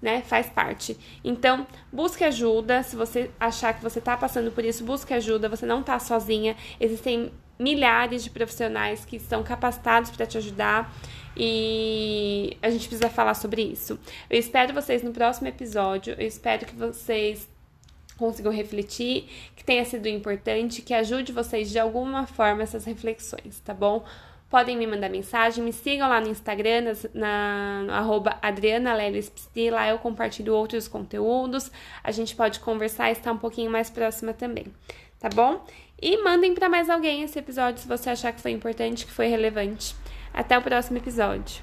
né? 0.04 0.20
Faz 0.20 0.46
parte. 0.46 0.96
Então, 1.24 1.66
busque 1.90 2.22
ajuda. 2.22 2.82
Se 2.82 2.94
você 2.94 3.30
achar 3.40 3.72
que 3.72 3.82
você 3.82 3.98
está 3.98 4.16
passando 4.16 4.52
por 4.52 4.62
isso, 4.62 4.84
busque 4.84 5.14
ajuda. 5.14 5.48
Você 5.48 5.64
não 5.64 5.80
está 5.80 5.98
sozinha. 5.98 6.54
Existem 6.78 7.32
milhares 7.58 8.22
de 8.22 8.28
profissionais 8.28 9.04
que 9.04 9.16
estão 9.16 9.42
capacitados 9.42 10.10
para 10.10 10.26
te 10.26 10.36
ajudar 10.36 10.92
e 11.36 12.56
a 12.60 12.68
gente 12.68 12.86
precisa 12.86 13.08
falar 13.08 13.34
sobre 13.34 13.62
isso. 13.62 13.98
Eu 14.28 14.38
espero 14.38 14.74
vocês 14.74 15.02
no 15.02 15.10
próximo 15.10 15.48
episódio. 15.48 16.14
Eu 16.18 16.26
espero 16.26 16.66
que 16.66 16.74
vocês 16.74 17.48
consigam 18.18 18.52
refletir, 18.52 19.28
que 19.56 19.64
tenha 19.64 19.84
sido 19.86 20.06
importante, 20.06 20.82
que 20.82 20.92
ajude 20.92 21.32
vocês 21.32 21.70
de 21.70 21.78
alguma 21.78 22.26
forma 22.26 22.62
essas 22.62 22.84
reflexões, 22.84 23.58
tá 23.64 23.72
bom? 23.72 24.04
Podem 24.54 24.76
me 24.76 24.86
mandar 24.86 25.10
mensagem, 25.10 25.64
me 25.64 25.72
sigam 25.72 26.08
lá 26.08 26.20
no 26.20 26.28
Instagram, 26.28 26.94
na, 27.12 27.82
no 27.84 27.92
arroba 27.92 28.38
Adriana 28.40 28.94
lá 28.94 29.88
eu 29.88 29.98
compartilho 29.98 30.54
outros 30.54 30.86
conteúdos, 30.86 31.72
a 32.04 32.12
gente 32.12 32.36
pode 32.36 32.60
conversar 32.60 33.08
e 33.08 33.14
estar 33.14 33.32
um 33.32 33.36
pouquinho 33.36 33.68
mais 33.68 33.90
próxima 33.90 34.32
também, 34.32 34.66
tá 35.18 35.28
bom? 35.28 35.66
E 36.00 36.22
mandem 36.22 36.54
para 36.54 36.68
mais 36.68 36.88
alguém 36.88 37.24
esse 37.24 37.36
episódio 37.36 37.82
se 37.82 37.88
você 37.88 38.10
achar 38.10 38.32
que 38.32 38.40
foi 38.40 38.52
importante, 38.52 39.04
que 39.04 39.10
foi 39.10 39.26
relevante. 39.26 39.96
Até 40.32 40.56
o 40.56 40.62
próximo 40.62 40.98
episódio. 40.98 41.60